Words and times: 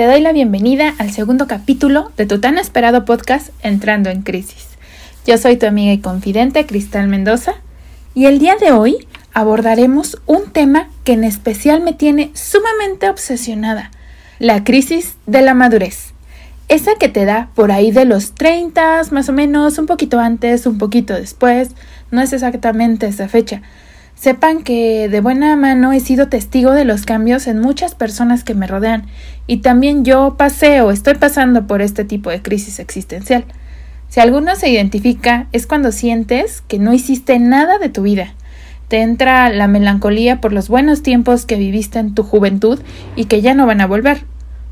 Te 0.00 0.06
doy 0.06 0.22
la 0.22 0.32
bienvenida 0.32 0.94
al 0.96 1.10
segundo 1.10 1.46
capítulo 1.46 2.10
de 2.16 2.24
tu 2.24 2.40
tan 2.40 2.56
esperado 2.56 3.04
podcast 3.04 3.50
Entrando 3.62 4.08
en 4.08 4.22
Crisis. 4.22 4.69
Yo 5.26 5.36
soy 5.36 5.56
tu 5.56 5.66
amiga 5.66 5.92
y 5.92 5.98
confidente 5.98 6.64
Cristal 6.64 7.06
Mendoza 7.08 7.54
y 8.14 8.26
el 8.26 8.38
día 8.38 8.56
de 8.56 8.72
hoy 8.72 9.06
abordaremos 9.34 10.20
un 10.26 10.50
tema 10.50 10.88
que 11.04 11.12
en 11.12 11.24
especial 11.24 11.82
me 11.82 11.92
tiene 11.92 12.30
sumamente 12.34 13.08
obsesionada, 13.08 13.90
la 14.38 14.64
crisis 14.64 15.16
de 15.26 15.42
la 15.42 15.52
madurez. 15.52 16.14
Esa 16.68 16.92
que 16.98 17.08
te 17.08 17.26
da 17.26 17.50
por 17.54 17.70
ahí 17.70 17.90
de 17.90 18.06
los 18.06 18.34
30, 18.34 19.02
más 19.10 19.28
o 19.28 19.32
menos, 19.32 19.76
un 19.78 19.86
poquito 19.86 20.18
antes, 20.18 20.66
un 20.66 20.78
poquito 20.78 21.14
después, 21.14 21.70
no 22.10 22.22
es 22.22 22.32
exactamente 22.32 23.06
esa 23.06 23.28
fecha, 23.28 23.62
Sepan 24.20 24.64
que 24.64 25.08
de 25.08 25.22
buena 25.22 25.56
mano 25.56 25.94
he 25.94 26.00
sido 26.00 26.28
testigo 26.28 26.72
de 26.72 26.84
los 26.84 27.06
cambios 27.06 27.46
en 27.46 27.58
muchas 27.58 27.94
personas 27.94 28.44
que 28.44 28.54
me 28.54 28.66
rodean 28.66 29.06
y 29.46 29.62
también 29.62 30.04
yo 30.04 30.34
pasé 30.36 30.82
o 30.82 30.90
estoy 30.90 31.14
pasando 31.14 31.66
por 31.66 31.80
este 31.80 32.04
tipo 32.04 32.28
de 32.28 32.42
crisis 32.42 32.80
existencial. 32.80 33.46
Si 34.10 34.20
alguno 34.20 34.54
se 34.56 34.68
identifica 34.68 35.46
es 35.52 35.66
cuando 35.66 35.90
sientes 35.90 36.62
que 36.68 36.78
no 36.78 36.92
hiciste 36.92 37.38
nada 37.38 37.78
de 37.78 37.88
tu 37.88 38.02
vida. 38.02 38.34
Te 38.88 39.00
entra 39.00 39.48
la 39.48 39.68
melancolía 39.68 40.42
por 40.42 40.52
los 40.52 40.68
buenos 40.68 41.02
tiempos 41.02 41.46
que 41.46 41.56
viviste 41.56 41.98
en 41.98 42.14
tu 42.14 42.22
juventud 42.22 42.78
y 43.16 43.24
que 43.24 43.40
ya 43.40 43.54
no 43.54 43.64
van 43.64 43.80
a 43.80 43.86
volver, 43.86 44.24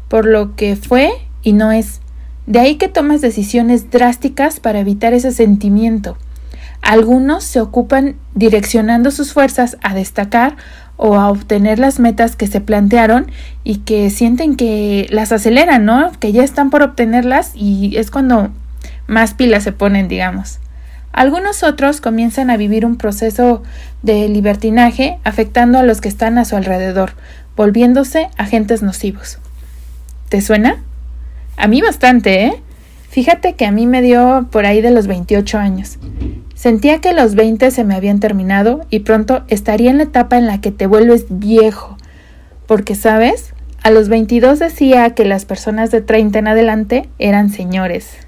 por 0.09 0.27
lo 0.27 0.55
que 0.57 0.77
fue 0.77 1.11
y 1.43 1.55
no 1.55 1.73
es. 1.73 2.01
De 2.47 2.59
ahí 2.59 2.75
que 2.75 2.89
tomas 2.89 3.23
decisiones 3.23 3.91
drásticas 3.91 4.61
para 4.61 4.81
evitar 4.81 5.15
ese 5.15 5.33
sentimiento 5.33 6.19
algunos 6.83 7.45
se 7.45 7.61
ocupan 7.61 8.17
direccionando 8.35 9.11
sus 9.11 9.33
fuerzas 9.33 9.77
a 9.83 9.95
destacar 9.95 10.57
o 10.97 11.17
a 11.17 11.31
obtener 11.31 11.79
las 11.79 12.01
metas 12.01 12.35
que 12.35 12.47
se 12.47 12.61
plantearon 12.61 13.31
y 13.63 13.79
que 13.79 14.11
sienten 14.11 14.57
que 14.57 15.07
las 15.11 15.33
aceleran, 15.33 15.85
¿no? 15.85 16.11
Que 16.19 16.33
ya 16.33 16.43
están 16.43 16.71
por 16.71 16.83
obtenerlas 16.83 17.53
y 17.55 17.97
es 17.97 18.11
cuando 18.11 18.51
más 19.09 19.35
pilas 19.35 19.65
se 19.65 19.73
ponen, 19.73 20.07
digamos. 20.07 20.61
Algunos 21.13 21.65
otros 21.65 22.01
comienzan 22.01 22.51
a 22.51 22.57
vivir 22.57 22.87
un 22.87 22.97
proceso 22.97 23.65
de 24.03 24.29
libertinaje 24.29 25.19
afectando 25.25 25.79
a 25.79 25.83
los 25.83 26.01
que 26.01 26.09
están 26.09 26.39
a 26.39 26.45
su 26.45 26.55
alrededor, 26.55 27.15
volviéndose 27.57 28.29
agentes 28.37 28.83
nocivos. 28.83 29.39
¿Te 30.29 30.41
suena? 30.41 30.77
A 31.57 31.67
mí 31.67 31.81
bastante, 31.81 32.45
¿eh? 32.45 32.63
Fíjate 33.09 33.55
que 33.55 33.67
a 33.67 33.73
mí 33.73 33.87
me 33.87 34.03
dio 34.03 34.47
por 34.53 34.67
ahí 34.67 34.81
de 34.83 34.91
los 34.91 35.07
28 35.07 35.59
años. 35.59 35.99
Sentía 36.55 37.01
que 37.01 37.15
los 37.15 37.35
20 37.35 37.71
se 37.71 37.83
me 37.83 37.95
habían 37.97 38.21
terminado 38.21 38.87
y 38.91 39.01
pronto 39.01 39.43
estaría 39.49 39.91
en 39.91 39.97
la 39.97 40.05
etapa 40.05 40.37
en 40.37 40.47
la 40.47 40.61
que 40.61 40.71
te 40.71 40.87
vuelves 40.87 41.25
viejo. 41.31 41.97
Porque, 42.67 42.95
¿sabes? 42.95 43.55
A 43.83 43.91
los 43.91 44.09
22 44.09 44.59
decía 44.59 45.11
que 45.15 45.25
las 45.25 45.47
personas 45.47 45.91
de 45.91 46.03
30 46.03 46.39
en 46.39 46.49
adelante 46.49 47.09
eran 47.19 47.51
señores. 47.51 48.28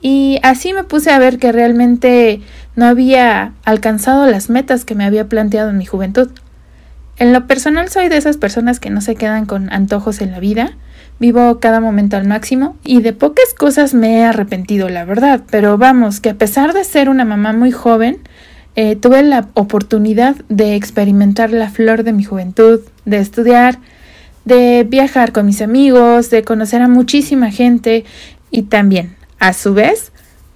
Y 0.00 0.38
así 0.42 0.72
me 0.72 0.84
puse 0.84 1.10
a 1.10 1.18
ver 1.18 1.38
que 1.38 1.52
realmente 1.52 2.40
no 2.76 2.86
había 2.86 3.52
alcanzado 3.64 4.26
las 4.26 4.50
metas 4.50 4.84
que 4.84 4.94
me 4.94 5.04
había 5.04 5.28
planteado 5.28 5.70
en 5.70 5.78
mi 5.78 5.86
juventud. 5.86 6.30
En 7.16 7.32
lo 7.32 7.46
personal 7.46 7.88
soy 7.88 8.08
de 8.08 8.16
esas 8.16 8.36
personas 8.36 8.78
que 8.78 8.90
no 8.90 9.00
se 9.00 9.16
quedan 9.16 9.46
con 9.46 9.72
antojos 9.72 10.20
en 10.20 10.30
la 10.30 10.38
vida, 10.38 10.76
Vivo 11.20 11.58
cada 11.58 11.80
momento 11.80 12.16
al 12.16 12.28
máximo 12.28 12.76
y 12.84 13.00
de 13.00 13.12
pocas 13.12 13.52
cosas 13.52 13.92
me 13.92 14.18
he 14.18 14.24
arrepentido, 14.24 14.88
la 14.88 15.04
verdad, 15.04 15.42
pero 15.50 15.76
vamos, 15.76 16.20
que 16.20 16.30
a 16.30 16.34
pesar 16.34 16.74
de 16.74 16.84
ser 16.84 17.08
una 17.08 17.24
mamá 17.24 17.52
muy 17.52 17.72
joven, 17.72 18.18
eh, 18.76 18.94
tuve 18.94 19.24
la 19.24 19.48
oportunidad 19.54 20.36
de 20.48 20.76
experimentar 20.76 21.50
la 21.50 21.70
flor 21.70 22.04
de 22.04 22.12
mi 22.12 22.22
juventud, 22.22 22.80
de 23.04 23.18
estudiar, 23.18 23.80
de 24.44 24.86
viajar 24.88 25.32
con 25.32 25.46
mis 25.46 25.60
amigos, 25.60 26.30
de 26.30 26.44
conocer 26.44 26.82
a 26.82 26.88
muchísima 26.88 27.50
gente 27.50 28.04
y 28.52 28.62
también, 28.62 29.16
a 29.38 29.52
su 29.52 29.74
vez, 29.74 30.12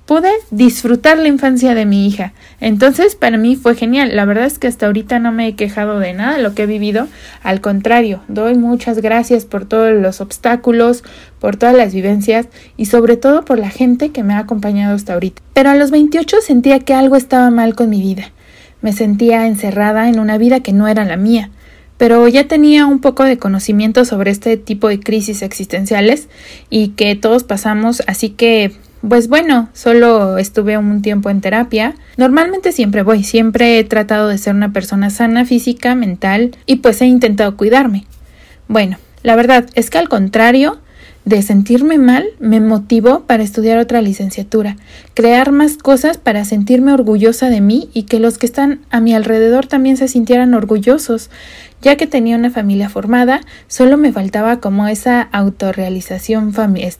pude 0.07 0.31
disfrutar 0.51 1.19
la 1.19 1.29
infancia 1.29 1.75
de 1.75 1.87
mi 1.87 2.07
hija. 2.07 2.33
Entonces, 2.61 3.15
para 3.15 3.39
mí 3.39 3.57
fue 3.57 3.75
genial. 3.75 4.15
La 4.15 4.25
verdad 4.25 4.45
es 4.45 4.59
que 4.59 4.67
hasta 4.67 4.87
ahorita 4.87 5.19
no 5.19 5.33
me 5.33 5.49
he 5.49 5.55
quejado 5.55 5.99
de 5.99 6.13
nada 6.13 6.37
de 6.37 6.43
lo 6.43 6.55
que 6.55 6.65
he 6.65 6.67
vivido. 6.67 7.09
Al 7.43 7.61
contrario, 7.61 8.21
doy 8.29 8.55
muchas 8.55 8.99
gracias 8.99 9.45
por 9.45 9.65
todos 9.65 9.93
los 9.95 10.21
obstáculos, 10.21 11.05
por 11.39 11.57
todas 11.57 11.77
las 11.77 11.95
vivencias 11.95 12.49
y 12.77 12.87
sobre 12.87 13.17
todo 13.17 13.45
por 13.45 13.59
la 13.59 13.71
gente 13.71 14.11
que 14.11 14.23
me 14.23 14.35
ha 14.35 14.39
acompañado 14.39 14.95
hasta 14.95 15.15
ahorita. 15.15 15.41
Pero 15.55 15.71
a 15.71 15.77
los 15.77 15.91
28 15.91 16.39
sentía 16.43 16.81
que 16.81 16.95
algo 16.95 17.17
estaba 17.17 17.51
mal 17.51 17.75
con 17.75 17.89
mi 17.89 18.01
vida. 18.01 18.33
Me 18.81 18.93
sentía 18.93 19.47
encerrada 19.47 20.09
en 20.09 20.19
una 20.19 20.39
vida 20.39 20.61
que 20.61 20.73
no 20.73 20.89
era 20.89 21.05
la 21.05 21.17
mía 21.17 21.51
pero 22.03 22.27
ya 22.27 22.49
tenía 22.49 22.85
un 22.87 22.99
poco 22.99 23.23
de 23.23 23.39
conocimiento 23.39 24.05
sobre 24.05 24.33
este 24.33 24.57
tipo 24.57 24.89
de 24.89 24.99
crisis 24.99 25.41
existenciales 25.41 26.27
y 26.69 26.89
que 26.89 27.15
todos 27.15 27.45
pasamos, 27.45 28.03
así 28.09 28.31
que 28.31 28.73
pues 29.09 29.29
bueno, 29.29 29.69
solo 29.73 30.37
estuve 30.37 30.77
un 30.79 31.01
tiempo 31.01 31.31
en 31.31 31.41
terapia. 31.41 31.95
Normalmente 32.17 32.73
siempre 32.73 33.05
voy, 33.05 33.23
siempre 33.23 33.79
he 33.79 33.85
tratado 33.85 34.27
de 34.27 34.39
ser 34.39 34.57
una 34.57 34.73
persona 34.73 35.11
sana 35.11 35.45
física, 35.45 35.95
mental 35.95 36.57
y 36.67 36.77
pues 36.77 37.01
he 37.03 37.07
intentado 37.07 37.57
cuidarme. 37.57 38.05
Bueno, 38.67 38.99
la 39.23 39.37
verdad 39.37 39.67
es 39.77 39.89
que 39.89 39.99
al 39.99 40.09
contrario 40.09 40.81
de 41.25 41.43
sentirme 41.43 41.99
mal, 41.99 42.25
me 42.41 42.61
motivó 42.61 43.21
para 43.21 43.43
estudiar 43.43 43.79
otra 43.79 44.03
licenciatura, 44.03 44.77
crear 45.15 45.53
más 45.53 45.77
cosas 45.77 46.19
para 46.19 46.45
sentirme 46.45 46.93
orgullosa 46.93 47.49
de 47.49 47.61
mí 47.61 47.91
y 47.95 48.05
que 48.05 48.19
los 48.19 48.39
que 48.39 48.47
están 48.47 48.81
a 48.91 49.01
mi 49.01 49.15
alrededor 49.15 49.67
también 49.67 49.97
se 49.97 50.09
sintieran 50.09 50.55
orgullosos. 50.55 51.31
Ya 51.81 51.97
que 51.97 52.07
tenía 52.07 52.37
una 52.37 52.51
familia 52.51 52.89
formada, 52.89 53.41
solo 53.69 53.97
me 53.97 54.13
faltaba 54.13 54.61
como 54.61 54.87
esa 54.89 55.23
autorrealización 55.23 56.53
familiar 56.53 56.95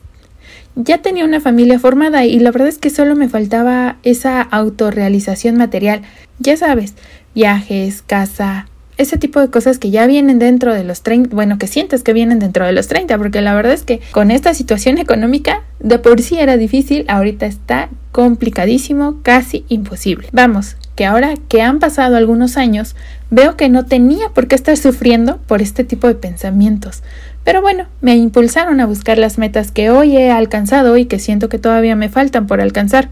ya 0.75 0.99
tenía 0.99 1.25
una 1.25 1.39
familia 1.39 1.79
formada 1.79 2.25
y 2.25 2.39
la 2.39 2.51
verdad 2.51 2.67
es 2.67 2.77
que 2.77 2.89
solo 2.89 3.15
me 3.15 3.29
faltaba 3.29 3.97
esa 4.03 4.41
autorrealización 4.41 5.57
material. 5.57 6.01
Ya 6.39 6.57
sabes, 6.57 6.95
viajes, 7.35 8.01
casa, 8.01 8.67
ese 8.97 9.17
tipo 9.17 9.39
de 9.39 9.49
cosas 9.49 9.79
que 9.79 9.89
ya 9.89 10.05
vienen 10.07 10.39
dentro 10.39 10.73
de 10.73 10.83
los 10.83 11.01
30, 11.01 11.35
bueno, 11.35 11.57
que 11.57 11.67
sientes 11.67 12.03
que 12.03 12.13
vienen 12.13 12.39
dentro 12.39 12.65
de 12.65 12.71
los 12.71 12.87
30, 12.87 13.17
porque 13.17 13.41
la 13.41 13.55
verdad 13.55 13.73
es 13.73 13.83
que 13.83 14.01
con 14.11 14.31
esta 14.31 14.53
situación 14.53 14.97
económica 14.97 15.63
de 15.79 15.99
por 15.99 16.21
sí 16.21 16.37
era 16.39 16.57
difícil, 16.57 17.05
ahorita 17.07 17.45
está 17.45 17.89
complicadísimo, 18.11 19.19
casi 19.23 19.65
imposible. 19.69 20.27
Vamos, 20.31 20.77
que 20.95 21.05
ahora 21.05 21.33
que 21.47 21.61
han 21.61 21.79
pasado 21.79 22.15
algunos 22.15 22.57
años, 22.57 22.95
veo 23.31 23.57
que 23.57 23.69
no 23.69 23.85
tenía 23.85 24.29
por 24.29 24.47
qué 24.47 24.55
estar 24.55 24.77
sufriendo 24.77 25.37
por 25.47 25.61
este 25.61 25.83
tipo 25.83 26.07
de 26.07 26.15
pensamientos. 26.15 27.01
Pero 27.43 27.61
bueno, 27.61 27.87
me 28.01 28.15
impulsaron 28.15 28.79
a 28.79 28.85
buscar 28.85 29.17
las 29.17 29.37
metas 29.37 29.71
que 29.71 29.89
hoy 29.89 30.15
he 30.15 30.31
alcanzado 30.31 30.95
y 30.97 31.05
que 31.05 31.19
siento 31.19 31.49
que 31.49 31.59
todavía 31.59 31.95
me 31.95 32.09
faltan 32.09 32.47
por 32.47 32.61
alcanzar. 32.61 33.09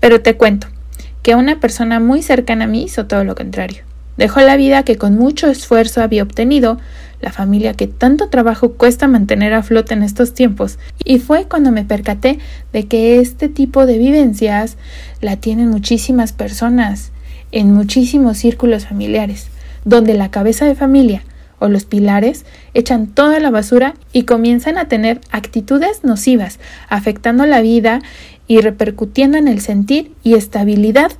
Pero 0.00 0.22
te 0.22 0.36
cuento 0.36 0.68
que 1.22 1.34
una 1.34 1.58
persona 1.58 1.98
muy 1.98 2.22
cercana 2.22 2.64
a 2.64 2.68
mí 2.68 2.84
hizo 2.84 3.06
todo 3.06 3.24
lo 3.24 3.34
contrario. 3.34 3.85
Dejó 4.16 4.40
la 4.40 4.56
vida 4.56 4.82
que 4.82 4.96
con 4.96 5.16
mucho 5.16 5.48
esfuerzo 5.48 6.02
había 6.02 6.22
obtenido, 6.22 6.78
la 7.20 7.32
familia 7.32 7.74
que 7.74 7.86
tanto 7.86 8.28
trabajo 8.28 8.72
cuesta 8.72 9.08
mantener 9.08 9.54
a 9.54 9.62
flote 9.62 9.94
en 9.94 10.02
estos 10.02 10.34
tiempos, 10.34 10.78
y 11.04 11.18
fue 11.18 11.46
cuando 11.46 11.70
me 11.70 11.84
percaté 11.84 12.38
de 12.72 12.86
que 12.86 13.20
este 13.20 13.48
tipo 13.48 13.86
de 13.86 13.98
vivencias 13.98 14.76
la 15.20 15.36
tienen 15.36 15.68
muchísimas 15.68 16.32
personas 16.32 17.12
en 17.52 17.72
muchísimos 17.72 18.38
círculos 18.38 18.86
familiares, 18.86 19.48
donde 19.84 20.14
la 20.14 20.30
cabeza 20.30 20.66
de 20.66 20.74
familia 20.74 21.22
o 21.58 21.68
los 21.68 21.84
pilares 21.84 22.44
echan 22.74 23.06
toda 23.06 23.40
la 23.40 23.50
basura 23.50 23.94
y 24.12 24.24
comienzan 24.24 24.76
a 24.78 24.88
tener 24.88 25.20
actitudes 25.30 26.04
nocivas, 26.04 26.58
afectando 26.88 27.46
la 27.46 27.60
vida 27.60 28.00
y 28.46 28.60
repercutiendo 28.60 29.38
en 29.38 29.48
el 29.48 29.60
sentir 29.60 30.12
y 30.22 30.34
estabilidad 30.34 31.12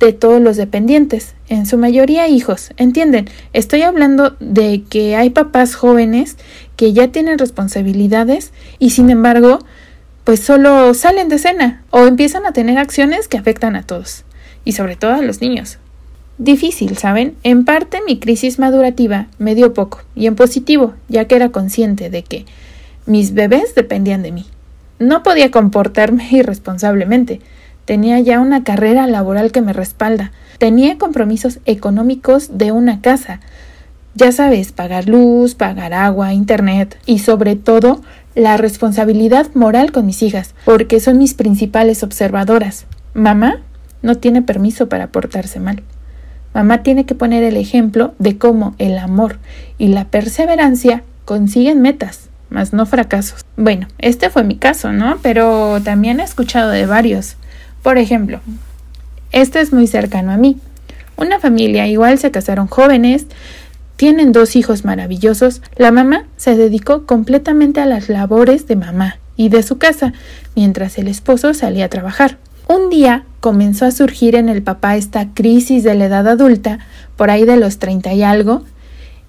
de 0.00 0.12
todos 0.12 0.40
los 0.40 0.56
dependientes, 0.56 1.34
en 1.48 1.66
su 1.66 1.78
mayoría 1.78 2.28
hijos. 2.28 2.70
¿Entienden? 2.76 3.28
Estoy 3.52 3.82
hablando 3.82 4.36
de 4.40 4.82
que 4.88 5.16
hay 5.16 5.30
papás 5.30 5.74
jóvenes 5.74 6.36
que 6.76 6.92
ya 6.92 7.08
tienen 7.08 7.38
responsabilidades 7.38 8.52
y 8.78 8.90
sin 8.90 9.10
embargo, 9.10 9.60
pues 10.24 10.40
solo 10.40 10.92
salen 10.94 11.28
de 11.28 11.38
cena 11.38 11.82
o 11.90 12.06
empiezan 12.06 12.46
a 12.46 12.52
tener 12.52 12.78
acciones 12.78 13.28
que 13.28 13.38
afectan 13.38 13.76
a 13.76 13.82
todos 13.82 14.24
y 14.64 14.72
sobre 14.72 14.96
todo 14.96 15.12
a 15.12 15.22
los 15.22 15.40
niños. 15.40 15.78
Difícil, 16.38 16.98
¿saben? 16.98 17.34
En 17.44 17.64
parte 17.64 18.00
mi 18.06 18.18
crisis 18.18 18.58
madurativa 18.58 19.28
me 19.38 19.54
dio 19.54 19.72
poco, 19.72 20.02
y 20.14 20.26
en 20.26 20.36
positivo, 20.36 20.92
ya 21.08 21.24
que 21.26 21.36
era 21.36 21.48
consciente 21.48 22.10
de 22.10 22.22
que 22.22 22.44
mis 23.06 23.32
bebés 23.32 23.74
dependían 23.74 24.22
de 24.22 24.32
mí. 24.32 24.46
No 24.98 25.22
podía 25.22 25.50
comportarme 25.50 26.28
irresponsablemente. 26.30 27.40
Tenía 27.86 28.20
ya 28.20 28.40
una 28.40 28.62
carrera 28.62 29.06
laboral 29.06 29.52
que 29.52 29.62
me 29.62 29.72
respalda, 29.72 30.32
tenía 30.58 30.98
compromisos 30.98 31.60
económicos 31.64 32.58
de 32.58 32.72
una 32.72 33.00
casa, 33.00 33.40
ya 34.14 34.32
sabes, 34.32 34.72
pagar 34.72 35.08
luz, 35.08 35.54
pagar 35.54 35.94
agua, 35.94 36.34
internet 36.34 36.98
y 37.06 37.20
sobre 37.20 37.54
todo 37.56 38.02
la 38.34 38.56
responsabilidad 38.56 39.46
moral 39.54 39.92
con 39.92 40.06
mis 40.06 40.22
hijas, 40.22 40.54
porque 40.64 41.00
son 41.00 41.18
mis 41.18 41.34
principales 41.34 42.02
observadoras. 42.02 42.86
Mamá 43.14 43.60
no 44.02 44.16
tiene 44.16 44.42
permiso 44.42 44.88
para 44.88 45.08
portarse 45.08 45.60
mal. 45.60 45.82
Mamá 46.54 46.82
tiene 46.82 47.04
que 47.04 47.14
poner 47.14 47.42
el 47.42 47.56
ejemplo 47.56 48.14
de 48.18 48.38
cómo 48.38 48.74
el 48.78 48.96
amor 48.96 49.38
y 49.76 49.88
la 49.88 50.06
perseverancia 50.06 51.02
consiguen 51.26 51.82
metas, 51.82 52.30
mas 52.48 52.72
no 52.72 52.86
fracasos. 52.86 53.44
Bueno, 53.56 53.88
este 53.98 54.30
fue 54.30 54.44
mi 54.44 54.56
caso, 54.56 54.92
¿no? 54.92 55.18
Pero 55.20 55.82
también 55.82 56.20
he 56.20 56.24
escuchado 56.24 56.70
de 56.70 56.86
varios. 56.86 57.36
Por 57.86 57.98
ejemplo, 57.98 58.40
este 59.30 59.60
es 59.60 59.72
muy 59.72 59.86
cercano 59.86 60.32
a 60.32 60.36
mí. 60.36 60.56
Una 61.16 61.38
familia 61.38 61.86
igual 61.86 62.18
se 62.18 62.32
casaron 62.32 62.66
jóvenes, 62.66 63.26
tienen 63.94 64.32
dos 64.32 64.56
hijos 64.56 64.84
maravillosos. 64.84 65.62
La 65.76 65.92
mamá 65.92 66.24
se 66.36 66.56
dedicó 66.56 67.06
completamente 67.06 67.80
a 67.80 67.86
las 67.86 68.08
labores 68.08 68.66
de 68.66 68.74
mamá 68.74 69.20
y 69.36 69.50
de 69.50 69.62
su 69.62 69.78
casa, 69.78 70.14
mientras 70.56 70.98
el 70.98 71.06
esposo 71.06 71.54
salía 71.54 71.84
a 71.84 71.88
trabajar. 71.88 72.38
Un 72.66 72.90
día 72.90 73.22
comenzó 73.38 73.84
a 73.84 73.92
surgir 73.92 74.34
en 74.34 74.48
el 74.48 74.64
papá 74.64 74.96
esta 74.96 75.32
crisis 75.32 75.84
de 75.84 75.94
la 75.94 76.06
edad 76.06 76.26
adulta, 76.26 76.80
por 77.14 77.30
ahí 77.30 77.44
de 77.44 77.56
los 77.56 77.78
treinta 77.78 78.12
y 78.12 78.24
algo, 78.24 78.64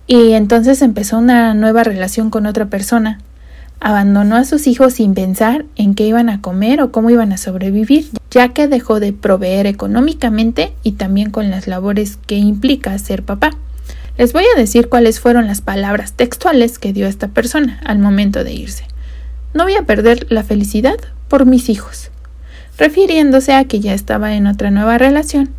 y 0.07 0.31
entonces 0.31 0.81
empezó 0.81 1.19
una 1.19 1.53
nueva 1.53 1.83
relación 1.83 2.31
con 2.31 2.47
otra 2.47 2.65
persona. 2.65 3.19
Abandonó 3.79 4.35
a 4.35 4.43
sus 4.43 4.65
hijos 4.65 4.93
sin 4.93 5.13
pensar 5.13 5.65
en 5.75 5.93
qué 5.93 6.05
iban 6.07 6.29
a 6.29 6.41
comer 6.41 6.81
o 6.81 6.91
cómo 6.91 7.09
iban 7.09 7.31
a 7.31 7.37
sobrevivir, 7.37 8.09
ya 8.31 8.49
que 8.49 8.67
dejó 8.67 8.99
de 8.99 9.13
proveer 9.13 9.67
económicamente 9.67 10.73
y 10.83 10.93
también 10.93 11.29
con 11.29 11.51
las 11.51 11.67
labores 11.67 12.17
que 12.25 12.35
implica 12.35 12.97
ser 12.97 13.23
papá. 13.23 13.51
Les 14.17 14.33
voy 14.33 14.45
a 14.55 14.59
decir 14.59 14.89
cuáles 14.89 15.19
fueron 15.19 15.45
las 15.45 15.61
palabras 15.61 16.13
textuales 16.13 16.79
que 16.79 16.91
dio 16.91 17.05
esta 17.05 17.27
persona 17.27 17.79
al 17.85 17.99
momento 17.99 18.43
de 18.43 18.53
irse. 18.53 18.85
No 19.53 19.63
voy 19.63 19.75
a 19.75 19.83
perder 19.83 20.25
la 20.31 20.43
felicidad 20.43 20.97
por 21.27 21.45
mis 21.45 21.69
hijos, 21.69 22.09
refiriéndose 22.79 23.53
a 23.53 23.65
que 23.65 23.79
ya 23.79 23.93
estaba 23.93 24.33
en 24.33 24.47
otra 24.47 24.71
nueva 24.71 24.97
relación. 24.97 25.49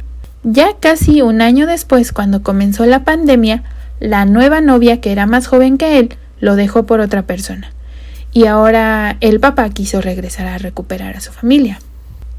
Ya 0.42 0.70
casi 0.80 1.22
un 1.22 1.40
año 1.40 1.66
después, 1.66 2.12
cuando 2.12 2.42
comenzó 2.42 2.84
la 2.84 3.04
pandemia, 3.04 3.62
la 4.00 4.24
nueva 4.24 4.60
novia, 4.60 5.00
que 5.00 5.12
era 5.12 5.26
más 5.26 5.46
joven 5.46 5.78
que 5.78 5.98
él, 5.98 6.16
lo 6.40 6.56
dejó 6.56 6.84
por 6.84 7.00
otra 7.00 7.22
persona. 7.22 7.70
Y 8.32 8.46
ahora 8.46 9.16
el 9.20 9.40
papá 9.40 9.68
quiso 9.70 10.00
regresar 10.00 10.46
a 10.46 10.58
recuperar 10.58 11.16
a 11.16 11.20
su 11.20 11.32
familia. 11.32 11.78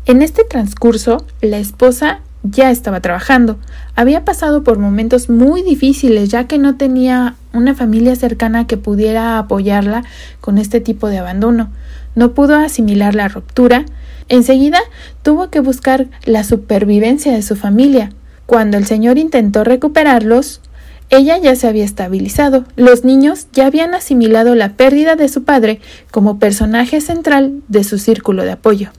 En 0.06 0.21
este 0.21 0.44
transcurso, 0.44 1.25
la 1.41 1.57
esposa 1.57 2.21
ya 2.44 2.71
estaba 2.71 3.01
trabajando. 3.01 3.59
Había 3.95 4.24
pasado 4.24 4.63
por 4.63 4.80
momentos 4.80 5.30
muy 5.30 5.62
difíciles 5.62 6.30
ya 6.30 6.45
que 6.45 6.57
no 6.57 6.77
tenía 6.77 7.36
una 7.53 7.75
familia 7.75 8.15
cercana 8.15 8.65
que 8.65 8.77
pudiera 8.77 9.38
apoyarla 9.38 10.03
con 10.39 10.57
este 10.57 10.80
tipo 10.80 11.07
de 11.09 11.18
abandono. 11.18 11.69
No 12.15 12.31
pudo 12.33 12.56
asimilar 12.56 13.15
la 13.15 13.27
ruptura. 13.27 13.85
Enseguida 14.30 14.80
tuvo 15.21 15.50
que 15.50 15.59
buscar 15.59 16.07
la 16.25 16.44
supervivencia 16.44 17.33
de 17.33 17.42
su 17.42 17.56
familia. 17.56 18.12
Cuando 18.45 18.77
el 18.77 18.85
señor 18.85 19.18
intentó 19.18 19.63
recuperarlos, 19.63 20.62
ella 21.09 21.38
ya 21.38 21.56
se 21.56 21.67
había 21.67 21.83
estabilizado. 21.83 22.65
Los 22.75 23.03
niños 23.03 23.47
ya 23.51 23.65
habían 23.65 23.94
asimilado 23.95 24.53
la 24.56 24.73
pérdida 24.73 25.15
de 25.15 25.27
su 25.27 25.44
padre 25.44 25.79
como 26.11 26.38
personaje 26.38 27.01
central 27.01 27.61
de 27.67 27.83
su 27.83 27.97
círculo 27.97 28.44
de 28.44 28.51
apoyo. 28.51 28.91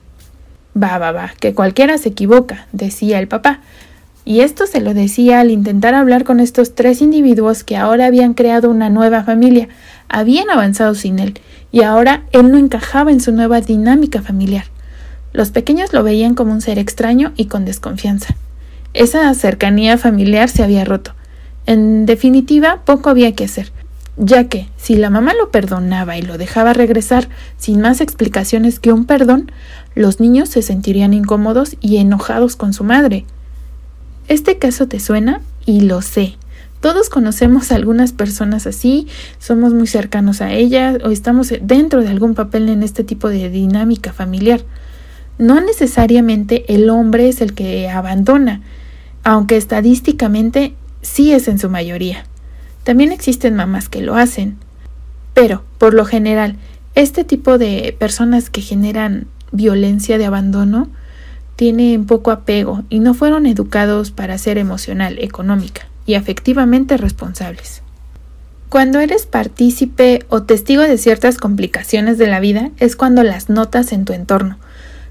Va, 0.80 0.98
va, 0.98 1.12
va, 1.12 1.32
que 1.38 1.54
cualquiera 1.54 1.98
se 1.98 2.10
equivoca, 2.10 2.66
decía 2.72 3.18
el 3.18 3.28
papá. 3.28 3.60
Y 4.24 4.40
esto 4.40 4.66
se 4.66 4.80
lo 4.80 4.92
decía 4.92 5.40
al 5.40 5.50
intentar 5.50 5.94
hablar 5.94 6.24
con 6.24 6.40
estos 6.40 6.74
tres 6.74 7.00
individuos 7.00 7.64
que 7.64 7.76
ahora 7.76 8.06
habían 8.06 8.34
creado 8.34 8.70
una 8.70 8.90
nueva 8.90 9.24
familia, 9.24 9.68
habían 10.08 10.50
avanzado 10.50 10.94
sin 10.94 11.18
él, 11.18 11.40
y 11.72 11.82
ahora 11.82 12.24
él 12.32 12.50
no 12.50 12.58
encajaba 12.58 13.12
en 13.12 13.20
su 13.20 13.32
nueva 13.32 13.60
dinámica 13.60 14.20
familiar. 14.20 14.64
Los 15.32 15.50
pequeños 15.50 15.92
lo 15.92 16.02
veían 16.02 16.34
como 16.34 16.52
un 16.52 16.60
ser 16.60 16.78
extraño 16.78 17.32
y 17.36 17.46
con 17.46 17.64
desconfianza. 17.64 18.36
Esa 18.94 19.32
cercanía 19.34 19.96
familiar 19.96 20.48
se 20.48 20.64
había 20.64 20.84
roto. 20.84 21.14
En 21.70 22.04
definitiva, 22.04 22.82
poco 22.84 23.10
había 23.10 23.32
que 23.36 23.44
hacer 23.44 23.70
ya 24.22 24.48
que 24.48 24.68
si 24.76 24.96
la 24.96 25.08
mamá 25.08 25.32
lo 25.32 25.50
perdonaba 25.50 26.18
y 26.18 26.22
lo 26.22 26.36
dejaba 26.36 26.74
regresar 26.74 27.28
sin 27.56 27.80
más 27.80 28.02
explicaciones 28.02 28.78
que 28.78 28.92
un 28.92 29.06
perdón, 29.06 29.50
los 29.94 30.20
niños 30.20 30.50
se 30.50 30.60
sentirían 30.60 31.14
incómodos 31.14 31.76
y 31.80 31.96
enojados 31.96 32.54
con 32.54 32.74
su 32.74 32.84
madre. 32.84 33.24
Este 34.28 34.58
caso 34.58 34.86
te 34.86 35.00
suena 35.00 35.40
y 35.64 35.80
lo 35.80 36.02
sé. 36.02 36.36
Todos 36.80 37.08
conocemos 37.08 37.72
a 37.72 37.76
algunas 37.76 38.12
personas 38.12 38.66
así, 38.66 39.06
somos 39.38 39.72
muy 39.72 39.86
cercanos 39.86 40.42
a 40.42 40.52
ellas 40.52 40.98
o 41.02 41.10
estamos 41.10 41.52
dentro 41.62 42.02
de 42.02 42.08
algún 42.08 42.34
papel 42.34 42.68
en 42.68 42.82
este 42.82 43.04
tipo 43.04 43.28
de 43.28 43.48
dinámica 43.48 44.12
familiar. 44.12 44.60
No 45.38 45.62
necesariamente 45.62 46.74
el 46.74 46.90
hombre 46.90 47.28
es 47.28 47.40
el 47.40 47.54
que 47.54 47.88
abandona, 47.88 48.60
aunque 49.24 49.56
estadísticamente 49.56 50.74
sí 51.02 51.32
es 51.32 51.48
en 51.48 51.58
su 51.58 51.68
mayoría. 51.68 52.24
También 52.84 53.12
existen 53.12 53.54
mamás 53.56 53.88
que 53.88 54.00
lo 54.00 54.16
hacen, 54.16 54.56
pero, 55.34 55.62
por 55.78 55.94
lo 55.94 56.04
general, 56.04 56.56
este 56.94 57.24
tipo 57.24 57.58
de 57.58 57.94
personas 57.98 58.50
que 58.50 58.62
generan 58.62 59.26
violencia 59.52 60.18
de 60.18 60.26
abandono 60.26 60.88
tienen 61.56 62.06
poco 62.06 62.30
apego 62.30 62.84
y 62.88 63.00
no 63.00 63.14
fueron 63.14 63.46
educados 63.46 64.10
para 64.10 64.38
ser 64.38 64.58
emocional, 64.58 65.18
económica 65.18 65.86
y 66.06 66.14
afectivamente 66.14 66.96
responsables. 66.96 67.82
Cuando 68.68 69.00
eres 69.00 69.26
partícipe 69.26 70.24
o 70.28 70.42
testigo 70.44 70.82
de 70.82 70.96
ciertas 70.96 71.38
complicaciones 71.38 72.18
de 72.18 72.28
la 72.28 72.40
vida 72.40 72.70
es 72.78 72.96
cuando 72.96 73.22
las 73.22 73.48
notas 73.48 73.92
en 73.92 74.04
tu 74.04 74.12
entorno, 74.12 74.58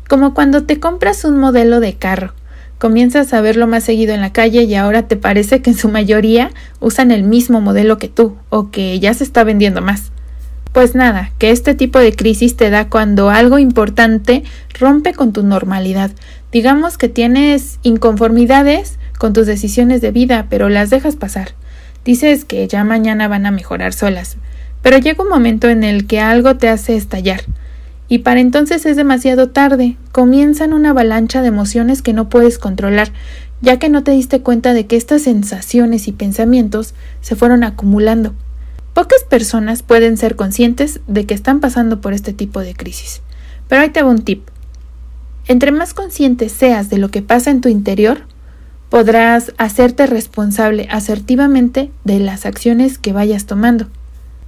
como 0.07 0.33
cuando 0.33 0.63
te 0.63 0.79
compras 0.79 1.23
un 1.23 1.37
modelo 1.37 1.79
de 1.79 1.93
carro 1.95 2.33
comienzas 2.79 3.33
a 3.33 3.41
verlo 3.41 3.67
más 3.67 3.83
seguido 3.83 4.13
en 4.13 4.21
la 4.21 4.33
calle 4.33 4.63
y 4.63 4.73
ahora 4.73 5.07
te 5.07 5.17
parece 5.17 5.61
que 5.61 5.69
en 5.69 5.77
su 5.77 5.89
mayoría 5.89 6.49
usan 6.79 7.11
el 7.11 7.23
mismo 7.23 7.61
modelo 7.61 7.97
que 7.97 8.07
tú 8.07 8.37
o 8.49 8.71
que 8.71 8.99
ya 8.99 9.13
se 9.13 9.25
está 9.25 9.43
vendiendo 9.43 9.81
más. 9.81 10.11
Pues 10.71 10.95
nada, 10.95 11.31
que 11.39 11.51
este 11.51 11.75
tipo 11.75 11.99
de 11.99 12.15
crisis 12.15 12.55
te 12.55 12.69
da 12.69 12.89
cuando 12.89 13.29
algo 13.29 13.59
importante 13.59 14.43
rompe 14.79 15.13
con 15.13 15.33
tu 15.33 15.43
normalidad. 15.43 16.11
Digamos 16.51 16.97
que 16.97 17.09
tienes 17.09 17.79
inconformidades 17.83 18.97
con 19.17 19.33
tus 19.33 19.45
decisiones 19.45 19.99
de 19.99 20.11
vida, 20.11 20.47
pero 20.49 20.69
las 20.69 20.89
dejas 20.89 21.15
pasar. 21.15 21.49
Dices 22.05 22.45
que 22.45 22.65
ya 22.67 22.83
mañana 22.85 23.27
van 23.27 23.45
a 23.45 23.51
mejorar 23.51 23.93
solas, 23.93 24.37
pero 24.81 24.97
llega 24.99 25.23
un 25.23 25.29
momento 25.29 25.67
en 25.67 25.83
el 25.83 26.07
que 26.07 26.21
algo 26.21 26.55
te 26.55 26.69
hace 26.69 26.95
estallar 26.95 27.41
y 28.09 28.19
para 28.19 28.39
entonces 28.39 28.85
es 28.87 28.97
demasiado 28.97 29.49
tarde. 29.49 29.95
Comienzan 30.11 30.73
una 30.73 30.89
avalancha 30.89 31.43
de 31.43 31.47
emociones 31.47 32.01
que 32.01 32.11
no 32.11 32.27
puedes 32.27 32.57
controlar, 32.57 33.13
ya 33.61 33.77
que 33.77 33.87
no 33.87 34.03
te 34.03 34.11
diste 34.11 34.41
cuenta 34.41 34.73
de 34.73 34.87
que 34.87 34.95
estas 34.95 35.21
sensaciones 35.21 36.07
y 36.07 36.11
pensamientos 36.11 36.95
se 37.21 37.35
fueron 37.35 37.63
acumulando. 37.63 38.33
Pocas 38.95 39.23
personas 39.29 39.83
pueden 39.83 40.17
ser 40.17 40.35
conscientes 40.35 40.99
de 41.07 41.27
que 41.27 41.35
están 41.35 41.59
pasando 41.59 42.01
por 42.01 42.13
este 42.13 42.33
tipo 42.33 42.59
de 42.61 42.73
crisis. 42.73 43.21
Pero 43.67 43.83
ahí 43.83 43.89
te 43.91 43.99
hago 43.99 44.09
un 44.09 44.23
tip. 44.23 44.49
Entre 45.47 45.71
más 45.71 45.93
consciente 45.93 46.49
seas 46.49 46.89
de 46.89 46.97
lo 46.97 47.09
que 47.09 47.21
pasa 47.21 47.51
en 47.51 47.61
tu 47.61 47.69
interior, 47.69 48.21
podrás 48.89 49.53
hacerte 49.57 50.07
responsable 50.07 50.87
asertivamente 50.89 51.91
de 52.03 52.19
las 52.19 52.47
acciones 52.47 52.97
que 52.97 53.13
vayas 53.13 53.45
tomando. 53.45 53.87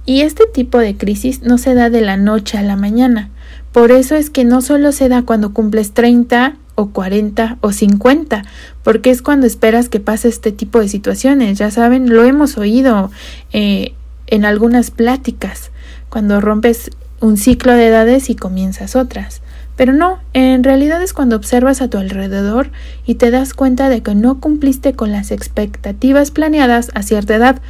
Y 0.04 0.22
este 0.22 0.44
tipo 0.46 0.78
de 0.78 0.96
crisis 0.96 1.42
no 1.42 1.58
se 1.58 1.74
da 1.74 1.90
de 1.90 2.00
la 2.00 2.16
noche 2.16 2.58
a 2.58 2.62
la 2.62 2.76
mañana. 2.76 3.30
Por 3.72 3.92
eso 3.92 4.16
es 4.16 4.30
que 4.30 4.44
no 4.44 4.60
solo 4.60 4.92
se 4.92 5.08
da 5.08 5.22
cuando 5.22 5.54
cumples 5.54 5.92
30 5.92 6.56
o 6.74 6.90
40 6.90 7.58
o 7.60 7.72
50, 7.72 8.44
porque 8.82 9.10
es 9.10 9.22
cuando 9.22 9.46
esperas 9.46 9.88
que 9.88 10.00
pase 10.00 10.28
este 10.28 10.52
tipo 10.52 10.80
de 10.80 10.88
situaciones. 10.88 11.58
Ya 11.58 11.70
saben, 11.70 12.10
lo 12.10 12.24
hemos 12.24 12.58
oído 12.58 13.10
eh, 13.52 13.94
en 14.26 14.44
algunas 14.44 14.90
pláticas, 14.90 15.70
cuando 16.08 16.40
rompes 16.40 16.90
un 17.20 17.36
ciclo 17.36 17.74
de 17.74 17.86
edades 17.86 18.28
y 18.30 18.34
comienzas 18.34 18.96
otras. 18.96 19.42
Pero 19.76 19.92
no, 19.92 20.18
en 20.34 20.64
realidad 20.64 21.02
es 21.02 21.12
cuando 21.12 21.36
observas 21.36 21.80
a 21.80 21.88
tu 21.88 21.96
alrededor 21.96 22.70
y 23.06 23.14
te 23.14 23.30
das 23.30 23.54
cuenta 23.54 23.88
de 23.88 24.02
que 24.02 24.14
no 24.14 24.38
cumpliste 24.38 24.92
con 24.92 25.12
las 25.12 25.30
expectativas 25.30 26.30
planeadas 26.30 26.90
a 26.94 27.02
cierta 27.02 27.34
edad, 27.34 27.62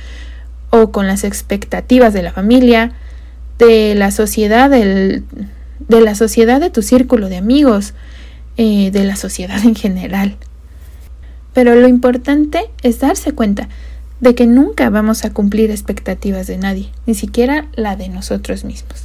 o 0.72 0.90
con 0.90 1.06
las 1.06 1.22
expectativas 1.22 2.14
de 2.14 2.22
la 2.22 2.32
familia, 2.32 2.92
de 3.58 3.94
la 3.94 4.10
sociedad, 4.10 4.70
del, 4.70 5.22
de 5.88 6.00
la 6.00 6.14
sociedad 6.14 6.60
de 6.60 6.70
tu 6.70 6.80
círculo 6.80 7.28
de 7.28 7.36
amigos, 7.36 7.92
eh, 8.56 8.90
de 8.90 9.04
la 9.04 9.16
sociedad 9.16 9.62
en 9.64 9.74
general. 9.74 10.36
Pero 11.52 11.74
lo 11.74 11.88
importante 11.88 12.70
es 12.82 13.00
darse 13.00 13.32
cuenta 13.32 13.68
de 14.20 14.34
que 14.34 14.46
nunca 14.46 14.88
vamos 14.88 15.26
a 15.26 15.34
cumplir 15.34 15.70
expectativas 15.70 16.46
de 16.46 16.56
nadie, 16.56 16.88
ni 17.04 17.14
siquiera 17.14 17.66
la 17.74 17.96
de 17.96 18.08
nosotros 18.08 18.64
mismos. 18.64 19.04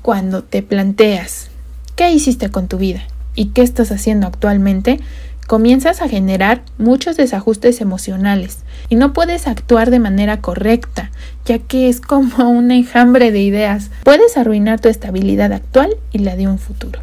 Cuando 0.00 0.44
te 0.44 0.62
planteas, 0.62 1.48
¿qué 1.96 2.12
hiciste 2.12 2.50
con 2.50 2.68
tu 2.68 2.78
vida? 2.78 3.02
y 3.34 3.46
qué 3.46 3.62
estás 3.62 3.90
haciendo 3.90 4.26
actualmente, 4.26 5.00
comienzas 5.46 6.02
a 6.02 6.08
generar 6.08 6.62
muchos 6.78 7.16
desajustes 7.16 7.80
emocionales 7.80 8.58
y 8.88 8.96
no 8.96 9.12
puedes 9.12 9.46
actuar 9.46 9.90
de 9.90 9.98
manera 9.98 10.40
correcta, 10.40 11.10
ya 11.44 11.58
que 11.58 11.88
es 11.88 12.00
como 12.00 12.48
un 12.50 12.70
enjambre 12.70 13.30
de 13.30 13.42
ideas. 13.42 13.90
Puedes 14.04 14.36
arruinar 14.36 14.80
tu 14.80 14.88
estabilidad 14.88 15.52
actual 15.52 15.96
y 16.12 16.18
la 16.18 16.36
de 16.36 16.48
un 16.48 16.58
futuro. 16.58 17.00